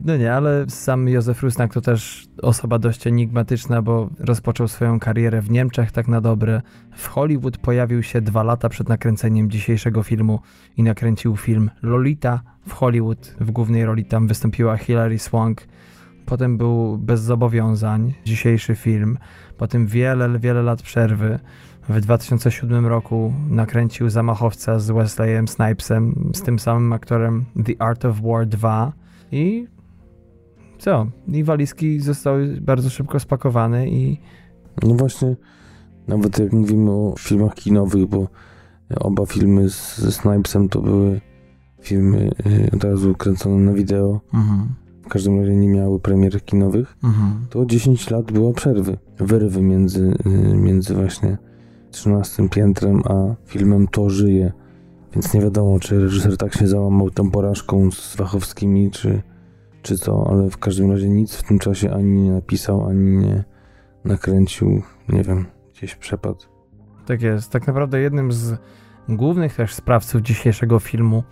[0.00, 5.42] No nie, ale sam Józef Rusnak to też osoba dość enigmatyczna, bo rozpoczął swoją karierę
[5.42, 6.62] w Niemczech tak na dobre.
[6.96, 10.40] W Hollywood pojawił się dwa lata przed nakręceniem dzisiejszego filmu
[10.76, 13.34] i nakręcił film Lolita w Hollywood.
[13.40, 15.62] W głównej roli tam wystąpiła Hilary Swank.
[16.26, 19.18] Potem był Bez Zobowiązań, dzisiejszy film.
[19.56, 21.38] Potem wiele, wiele lat przerwy.
[21.88, 28.20] W 2007 roku nakręcił Zamachowca z Wesleyem Snipesem, z tym samym aktorem The Art of
[28.20, 28.92] War 2
[29.32, 29.66] i
[30.78, 31.06] co?
[31.28, 34.20] I walizki zostały bardzo szybko spakowane i...
[34.82, 35.36] No właśnie,
[36.08, 38.28] nawet jak mówimy o filmach kinowych, bo
[39.00, 41.20] oba filmy z, ze Snipesem to były
[41.80, 44.20] filmy y, od razu kręcone na wideo.
[44.34, 44.68] Mhm.
[45.02, 46.96] W każdym razie nie miały premier kinowych.
[47.04, 47.46] Mhm.
[47.50, 51.38] To 10 lat było przerwy, wyrwy między, y, między właśnie
[51.94, 54.52] 13 piętrem, a filmem To żyje.
[55.12, 59.22] Więc nie wiadomo, czy reżyser tak się załamał tą porażką z Wachowskimi, czy,
[59.82, 63.44] czy co, ale w każdym razie nic w tym czasie ani nie napisał, ani nie
[64.04, 66.44] nakręcił, nie wiem, gdzieś przepadł.
[67.06, 67.50] Tak jest.
[67.50, 68.56] Tak naprawdę jednym z
[69.08, 71.22] głównych też sprawców dzisiejszego filmu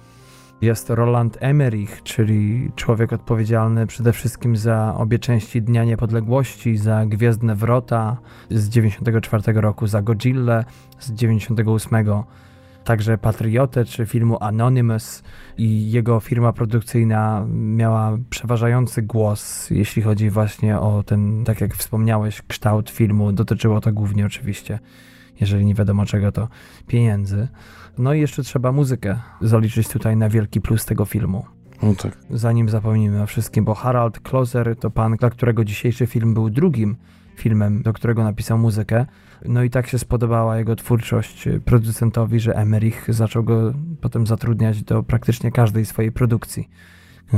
[0.63, 7.55] jest Roland Emmerich, czyli człowiek odpowiedzialny przede wszystkim za obie części Dnia Niepodległości, za Gwiezdne
[7.55, 8.17] Wrota
[8.51, 10.65] z 94 roku, za Godzilla
[10.99, 12.07] z 98,
[12.85, 15.23] także Patriotę czy filmu Anonymous
[15.59, 22.43] i jego firma produkcyjna miała przeważający głos, jeśli chodzi właśnie o ten, tak jak wspomniałeś,
[22.43, 23.33] kształt filmu.
[23.33, 24.79] Dotyczyło to głównie oczywiście
[25.41, 26.49] jeżeli nie wiadomo czego, to
[26.87, 27.49] pieniędzy.
[27.99, 31.45] No i jeszcze trzeba muzykę zaliczyć tutaj na wielki plus tego filmu.
[31.83, 32.19] No tak.
[32.31, 36.97] Zanim zapomnimy o wszystkim, bo Harald Kloser to pan, dla którego dzisiejszy film był drugim
[37.37, 39.07] filmem, do którego napisał muzykę.
[39.45, 45.03] No i tak się spodobała jego twórczość producentowi, że Emmerich zaczął go potem zatrudniać do
[45.03, 46.69] praktycznie każdej swojej produkcji,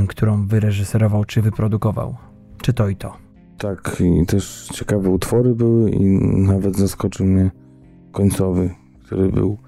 [0.09, 2.17] którą wyreżyserował czy wyprodukował.
[2.63, 3.17] Czy to i to.
[3.59, 6.05] Tak, i też ciekawe utwory były i
[6.39, 7.51] nawet zaskoczył mnie
[8.13, 8.71] końcowy,
[9.05, 9.59] który był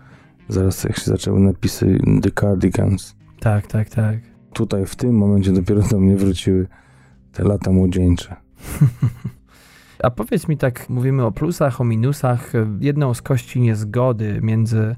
[0.49, 3.17] zaraz jak się zaczęły napisy The Cardigans.
[3.41, 4.19] Tak, tak, tak.
[4.53, 6.67] Tutaj w tym momencie dopiero do mnie wróciły
[7.33, 8.37] te lata młodzieńcze.
[10.03, 12.53] A powiedz mi tak, mówimy o plusach, o minusach.
[12.81, 14.97] Jedną z kości niezgody między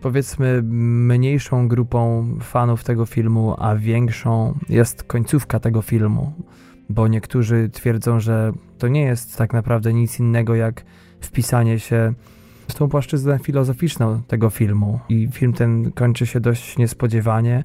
[0.00, 6.32] powiedzmy mniejszą grupą fanów tego filmu, a większą jest końcówka tego filmu.
[6.88, 10.84] Bo niektórzy twierdzą, że to nie jest tak naprawdę nic innego jak
[11.20, 12.14] wpisanie się
[12.68, 15.00] w tą płaszczyznę filozoficzną tego filmu.
[15.08, 17.64] I film ten kończy się dość niespodziewanie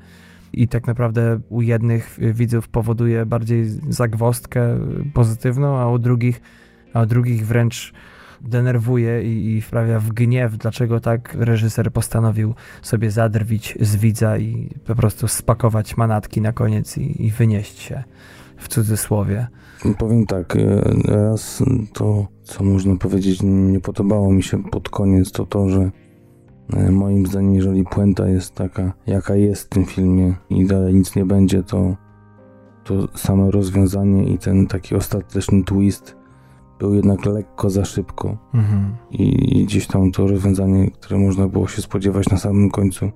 [0.54, 4.80] i tak naprawdę u jednych widzów powoduje bardziej zagwostkę
[5.14, 6.42] pozytywną, a u drugich,
[6.94, 7.94] a u drugich wręcz
[8.42, 14.70] denerwuje i, i wprawia w gniew, dlaczego tak reżyser postanowił sobie zadrwić z widza i
[14.86, 18.04] po prostu spakować manatki na koniec i, i wynieść się
[18.58, 19.48] w cudzysłowie.
[19.98, 21.64] Powiem tak, e, raz
[21.94, 25.92] to, co można powiedzieć, nie podobało mi się pod koniec, to to, że
[26.74, 31.16] e, moim zdaniem, jeżeli puenta jest taka, jaka jest w tym filmie i dalej nic
[31.16, 31.96] nie będzie, to,
[32.84, 36.16] to samo rozwiązanie i ten taki ostateczny twist
[36.80, 38.38] był jednak lekko za szybko.
[38.54, 38.96] Mhm.
[39.12, 43.12] I, I gdzieś tam to rozwiązanie, które można było się spodziewać na samym końcu,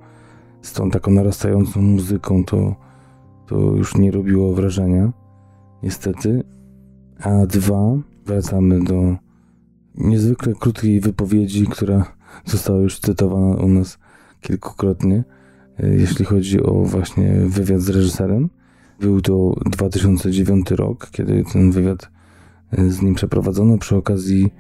[0.62, 2.76] z tą taką narastającą muzyką, to,
[3.46, 5.12] to już nie robiło wrażenia
[5.84, 6.55] niestety.
[7.20, 9.16] A dwa, wracamy do
[9.98, 12.06] niezwykle krótkiej wypowiedzi, która
[12.46, 13.98] została już cytowana u nas
[14.42, 15.24] kilkukrotnie,
[15.80, 18.50] e, jeśli chodzi o właśnie wywiad z reżyserem.
[19.00, 22.10] Był to 2009 rok, kiedy ten wywiad
[22.72, 24.54] e, z nim przeprowadzono przy okazji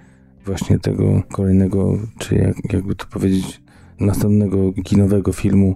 [0.45, 3.61] właśnie tego kolejnego, czy jak, jakby to powiedzieć,
[3.99, 5.75] następnego kinowego filmu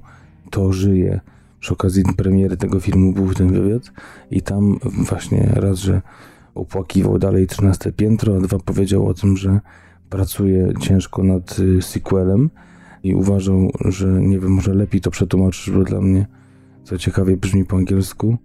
[0.49, 1.19] To żyje
[1.59, 3.91] przy okazji premiery tego filmu był ten wywiad
[4.31, 6.01] i tam właśnie raz, że
[6.55, 9.59] opłakiwał dalej 13 piętro, a dwa powiedział o tym, że
[10.09, 12.49] pracuje ciężko nad y, sequelem
[13.03, 16.27] i uważał, że nie wiem, może lepiej to przetłumaczyć, bo dla mnie
[16.83, 18.37] co ciekawie brzmi po angielsku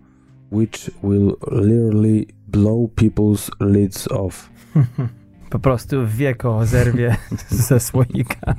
[0.52, 4.50] which will literally blow people's lids off.
[5.50, 7.16] po prostu wieko zerwie
[7.68, 8.54] ze słoika.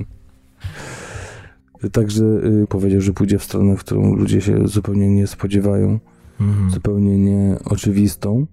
[1.92, 5.98] Także y, powiedział, że pójdzie w stronę, w którą ludzie się zupełnie nie spodziewają,
[6.40, 6.70] mhm.
[6.70, 8.46] zupełnie nieoczywistą,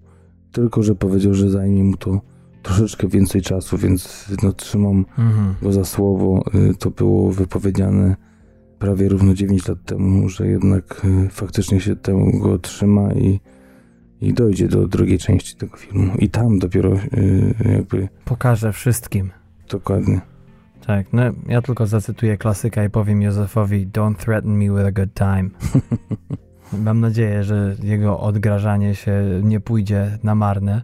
[0.54, 2.20] tylko że powiedział, że zajmie mu to
[2.62, 5.54] troszeczkę więcej czasu, więc no, trzymam mhm.
[5.62, 6.44] go za słowo.
[6.54, 8.16] Y, to było wypowiedziane
[8.78, 13.40] prawie równo 9 lat temu, że jednak y, faktycznie się tego trzyma i,
[14.20, 16.12] i dojdzie do drugiej części tego filmu.
[16.18, 18.08] I tam dopiero y, jakby.
[18.24, 19.30] Pokaże wszystkim.
[19.70, 20.20] Dokładnie.
[20.86, 25.14] Tak, no ja tylko zacytuję klasyka i powiem Józefowi Don't threaten me with a good
[25.14, 25.50] time.
[26.82, 30.82] Mam nadzieję, że jego odgrażanie się nie pójdzie na marne.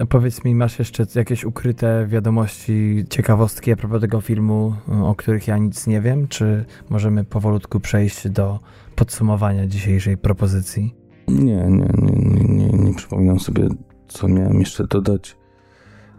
[0.00, 5.48] A powiedz mi, masz jeszcze jakieś ukryte wiadomości, ciekawostki a propos tego filmu, o których
[5.48, 6.28] ja nic nie wiem?
[6.28, 8.60] Czy możemy powolutku przejść do
[8.96, 10.94] podsumowania dzisiejszej propozycji?
[11.28, 13.68] Nie, nie, nie, nie, nie przypominam sobie,
[14.08, 15.36] co miałem jeszcze dodać.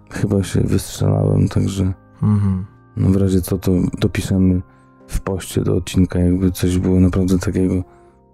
[0.10, 1.94] Chyba się wystrzelałem, także...
[2.24, 2.66] Mhm.
[2.98, 4.62] No w razie co, to dopiszemy
[5.08, 7.84] w poście do odcinka, jakby coś było naprawdę takiego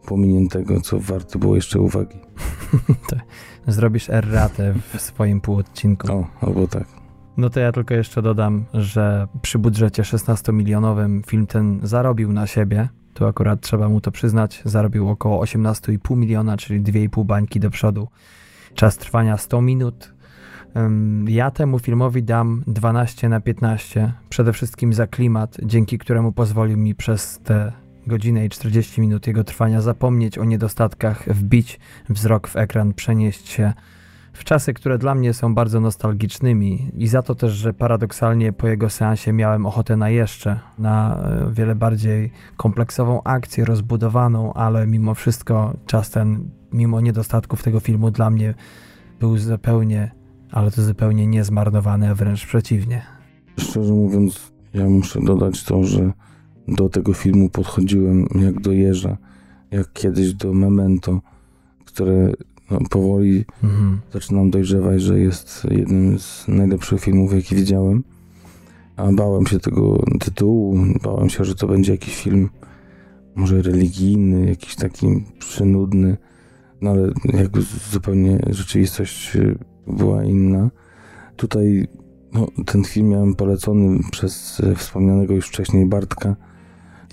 [0.10, 2.20] pominiętego, co warto było jeszcze uwagi.
[3.10, 3.20] tak.
[3.68, 6.12] Zrobisz erratę w swoim półodcinku.
[6.12, 6.88] O, albo tak.
[7.38, 12.90] No to ja tylko jeszcze dodam, że przy budżecie 16-milionowym film ten zarobił na siebie.
[13.14, 14.62] Tu akurat trzeba mu to przyznać.
[14.66, 18.08] Zarobił około 18,5 miliona, czyli 2,5 bańki do przodu.
[18.76, 20.14] Czas trwania 100 minut,
[21.28, 26.96] ja temu filmowi dam 12 na 15, przede wszystkim za klimat, dzięki któremu pozwolił mi
[26.96, 27.72] przez te
[28.10, 31.80] godzinę i 40 minut jego trwania zapomnieć o niedostatkach, wbić
[32.10, 33.74] wzrok w ekran, przenieść się
[34.34, 38.68] w czasy, które dla mnie są bardzo nostalgicznymi i za to też, że paradoksalnie po
[38.68, 45.14] jego seansie miałem ochotę na jeszcze, na e, wiele bardziej kompleksową akcję, rozbudowaną, ale mimo
[45.14, 48.54] wszystko czas ten, mimo niedostatków tego filmu dla mnie
[49.20, 50.20] był zupełnie
[50.52, 53.02] ale to zupełnie nie zmarnowane, a wręcz przeciwnie.
[53.60, 56.12] Szczerze mówiąc, ja muszę dodać to, że
[56.72, 59.18] do tego filmu podchodziłem jak do jeża,
[59.72, 61.22] jak kiedyś do Memento,
[61.86, 62.34] które
[62.72, 64.00] no, powoli mhm.
[64.14, 68.04] zaczynam dojrzewać, że jest jednym z najlepszych filmów, jaki widziałem.
[68.96, 72.50] a bałem się tego tytułu, bałem się, że to będzie jakiś film
[73.36, 75.08] może religijny, jakiś taki
[75.40, 76.18] przynudny,
[76.82, 79.38] no ale jakby zupełnie rzeczywistość
[79.88, 80.70] była inna.
[81.36, 81.88] Tutaj
[82.34, 86.36] no, ten film miałem polecony przez wspomnianego już wcześniej Bartka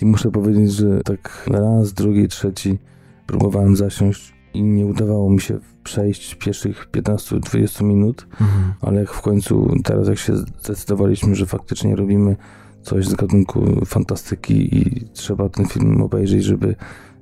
[0.03, 2.79] i muszę powiedzieć, że tak raz, drugi, trzeci
[3.27, 8.73] próbowałem zasiąść i nie udawało mi się przejść pierwszych 15-20 minut, mhm.
[8.81, 12.37] ale jak w końcu teraz jak się zdecydowaliśmy, że faktycznie robimy
[12.83, 16.75] coś z gatunku fantastyki i trzeba ten film obejrzeć, żeby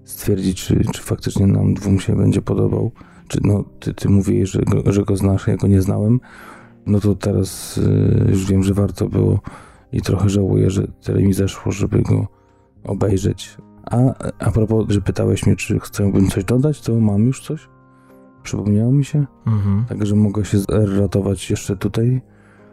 [0.05, 2.93] stwierdzić, czy, czy faktycznie nam dwóm się będzie podobał,
[3.29, 6.21] czy no, ty, ty mówiłeś, że go, że go znasz, ja go nie znałem,
[6.87, 9.41] no to teraz y, już wiem, że warto było
[9.93, 12.27] i trochę żałuję, że tyle mi zeszło, żeby go
[12.85, 13.57] obejrzeć.
[13.85, 13.97] A,
[14.39, 17.69] a propos, że pytałeś mnie, czy chciałbym coś dodać, to mam już coś.
[18.43, 19.27] Przypomniało mi się.
[19.47, 19.85] Mhm.
[19.89, 20.59] Także mogę się
[21.01, 22.23] ratować jeszcze tutaj.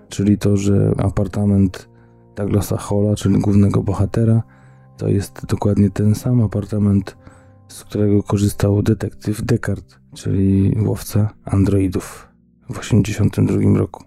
[0.10, 1.90] Czyli to, że apartament
[2.36, 4.44] Douglasa Hola, czyli głównego bohatera,
[4.98, 7.18] to jest dokładnie ten sam apartament,
[7.68, 12.28] z którego korzystał detektyw Descartes, czyli łowca androidów
[12.70, 14.04] w 1982 roku.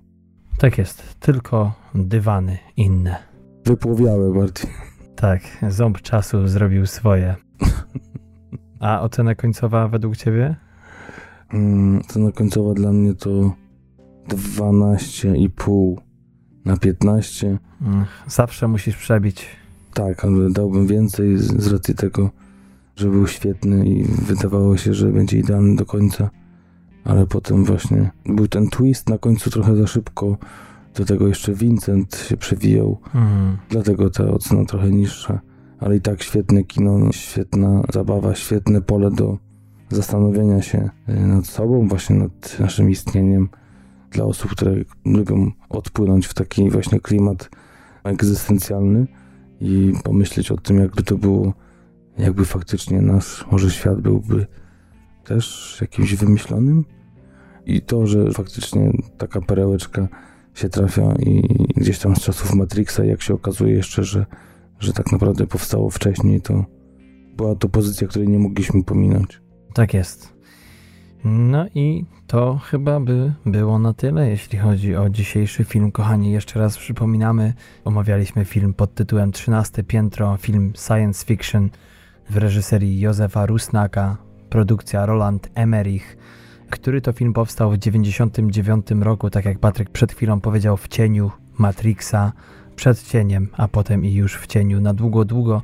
[0.59, 3.17] Tak jest, tylko dywany inne.
[3.65, 4.71] Wypłowiałe bardziej.
[5.25, 7.35] Tak, ząb czasu zrobił swoje.
[8.81, 10.57] A ocena końcowa według ciebie?
[11.53, 13.31] Mm, ocena końcowa dla mnie to
[14.29, 15.97] 12,5
[16.65, 17.59] na 15.
[18.27, 19.47] Zawsze musisz przebić.
[19.95, 22.31] Tak, ale dałbym więcej z, z racji tego,
[22.97, 26.31] że był świetny i wydawało się, że będzie idealny do końca.
[27.05, 30.39] Ale potem właśnie był ten twist na końcu trochę za szybko.
[30.95, 32.99] Do tego jeszcze Vincent się przewijał.
[33.05, 33.57] Mhm.
[33.69, 35.41] Dlatego ta ocena trochę niższa.
[35.81, 39.39] Ale i tak świetne kino, świetna zabawa, świetne pole do
[39.91, 43.49] zastanowienia się y, nad sobą, właśnie nad naszym istnieniem
[44.11, 47.51] dla osób, które lubią odpłynąć w taki właśnie klimat
[48.05, 49.07] egzystencjalny
[49.61, 51.53] i pomyśleć o tym, jakby to było,
[52.19, 54.47] jakby faktycznie nasz może świat byłby
[55.25, 56.85] też jakimś wymyślonym.
[57.67, 60.09] I to, że faktycznie taka perełeczka
[60.55, 61.43] się trafia i
[61.77, 64.27] gdzieś tam z czasów Matrixa, jak się okazuje jeszcze, że,
[64.79, 66.65] że tak naprawdę powstało wcześniej, to
[67.37, 69.41] była to pozycja, której nie mogliśmy pominąć.
[69.75, 70.35] Tak jest.
[71.25, 75.93] No i to chyba by było na tyle, jeśli chodzi o dzisiejszy film.
[75.93, 77.55] Kochani, jeszcze raz przypominamy,
[77.85, 81.71] omawialiśmy film pod tytułem 13 piętro, film science fiction
[82.31, 84.17] w reżyserii Józefa Rusnaka,
[84.51, 86.17] produkcja Roland Emmerich,
[86.71, 91.31] który to film powstał w 1999 roku, tak jak Patryk przed chwilą powiedział, w cieniu
[91.59, 92.33] Matrixa,
[92.77, 95.63] przed cieniem, a potem i już w cieniu na długo, długo.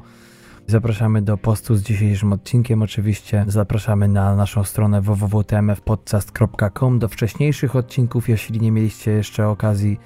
[0.66, 2.82] Zapraszamy do postu z dzisiejszym odcinkiem.
[2.82, 9.98] Oczywiście zapraszamy na naszą stronę www.tmfpodcast.com do wcześniejszych odcinków, jeśli nie mieliście jeszcze okazji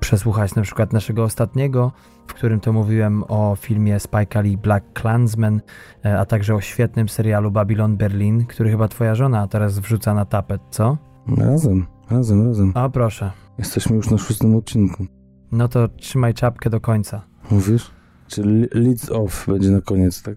[0.00, 1.92] przesłuchać na przykład naszego ostatniego,
[2.26, 5.60] w którym to mówiłem o filmie Spike Lee Black Klansman,
[6.04, 10.24] e, a także o świetnym serialu Babylon Berlin, który chyba twoja żona teraz wrzuca na
[10.24, 10.98] tapet, co?
[11.36, 12.72] Razem, razem, razem.
[12.74, 13.30] A proszę.
[13.58, 15.06] Jesteśmy już na szóstym odcinku.
[15.52, 17.22] No to trzymaj czapkę do końca.
[17.50, 17.90] Mówisz?
[18.28, 20.36] Czyli leads off będzie na koniec, tak?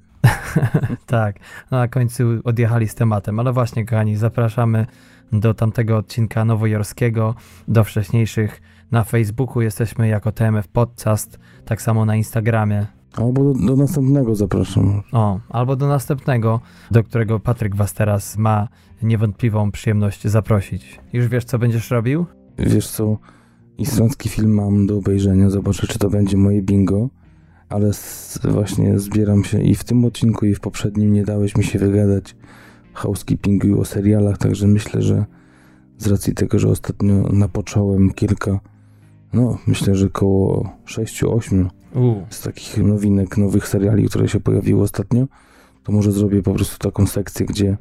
[1.05, 1.35] tak,
[1.71, 4.85] no na końcu odjechali z tematem, ale właśnie kochani, zapraszamy
[5.31, 7.35] do tamtego odcinka nowojorskiego,
[7.67, 8.61] do wcześniejszych.
[8.93, 12.85] Na Facebooku jesteśmy jako TMF Podcast, tak samo na Instagramie.
[13.13, 15.01] Albo do, do, następnego zapraszam.
[15.11, 16.59] O, albo do następnego,
[16.91, 18.67] do którego Patryk was teraz ma
[19.01, 20.99] niewątpliwą przyjemność zaprosić.
[21.13, 22.25] Już wiesz, co będziesz robił?
[22.57, 23.17] Wiesz co,
[23.77, 27.09] islandzki film mam do obejrzenia, zobaczę, czy to będzie moje bingo
[27.69, 27.91] ale
[28.43, 32.35] właśnie zbieram się i w tym odcinku, i w poprzednim nie dałeś mi się wygadać
[32.93, 35.25] housekeepingu o serialach, także myślę, że
[35.97, 38.59] z racji tego, że ostatnio napocząłem kilka,
[39.33, 41.69] no myślę, że około 6-8
[42.29, 45.27] z takich nowinek, nowych seriali, które się pojawiły ostatnio,
[45.83, 47.77] to może zrobię po prostu taką sekcję, gdzie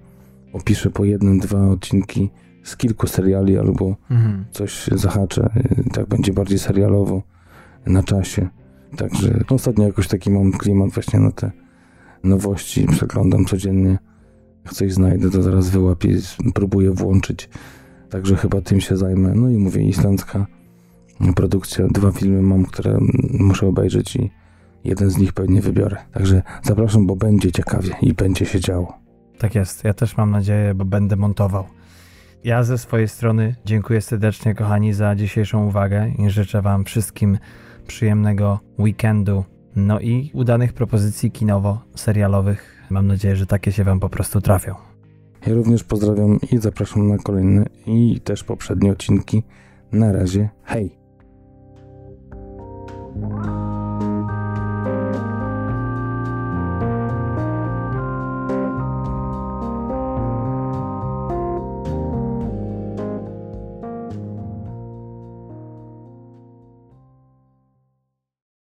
[0.52, 2.30] opiszę po jednym, dwa odcinki
[2.62, 4.44] z kilku seriali albo mhm.
[4.50, 5.50] coś zahaczę,
[5.92, 7.22] tak będzie bardziej serialowo
[7.86, 8.48] na czasie.
[8.96, 11.50] Także ostatnio jakoś taki mam klimat właśnie na te
[12.24, 12.86] nowości.
[12.86, 13.98] Przeglądam codziennie.
[14.64, 16.18] Jak coś znajdę, to zaraz wyłapię,
[16.54, 17.48] próbuję włączyć.
[18.10, 19.32] Także chyba tym się zajmę.
[19.34, 20.46] No i mówię, islandzka
[21.36, 21.86] produkcja.
[21.88, 22.98] Dwa filmy mam, które
[23.30, 24.30] muszę obejrzeć i
[24.84, 25.96] jeden z nich pewnie wybiorę.
[26.12, 28.98] Także zapraszam, bo będzie ciekawie i będzie się działo.
[29.38, 29.84] Tak jest.
[29.84, 31.64] Ja też mam nadzieję, bo będę montował.
[32.44, 37.38] Ja ze swojej strony dziękuję serdecznie, kochani, za dzisiejszą uwagę i życzę Wam wszystkim
[37.86, 39.44] przyjemnego weekendu,
[39.76, 42.58] no i udanych propozycji kinowo-serialowych.
[42.90, 44.74] Mam nadzieję, że takie się Wam po prostu trafią.
[45.46, 49.42] Ja również pozdrawiam i zapraszam na kolejne i też poprzednie odcinki.
[49.92, 51.01] Na razie, hej!
[53.14, 53.61] Bye.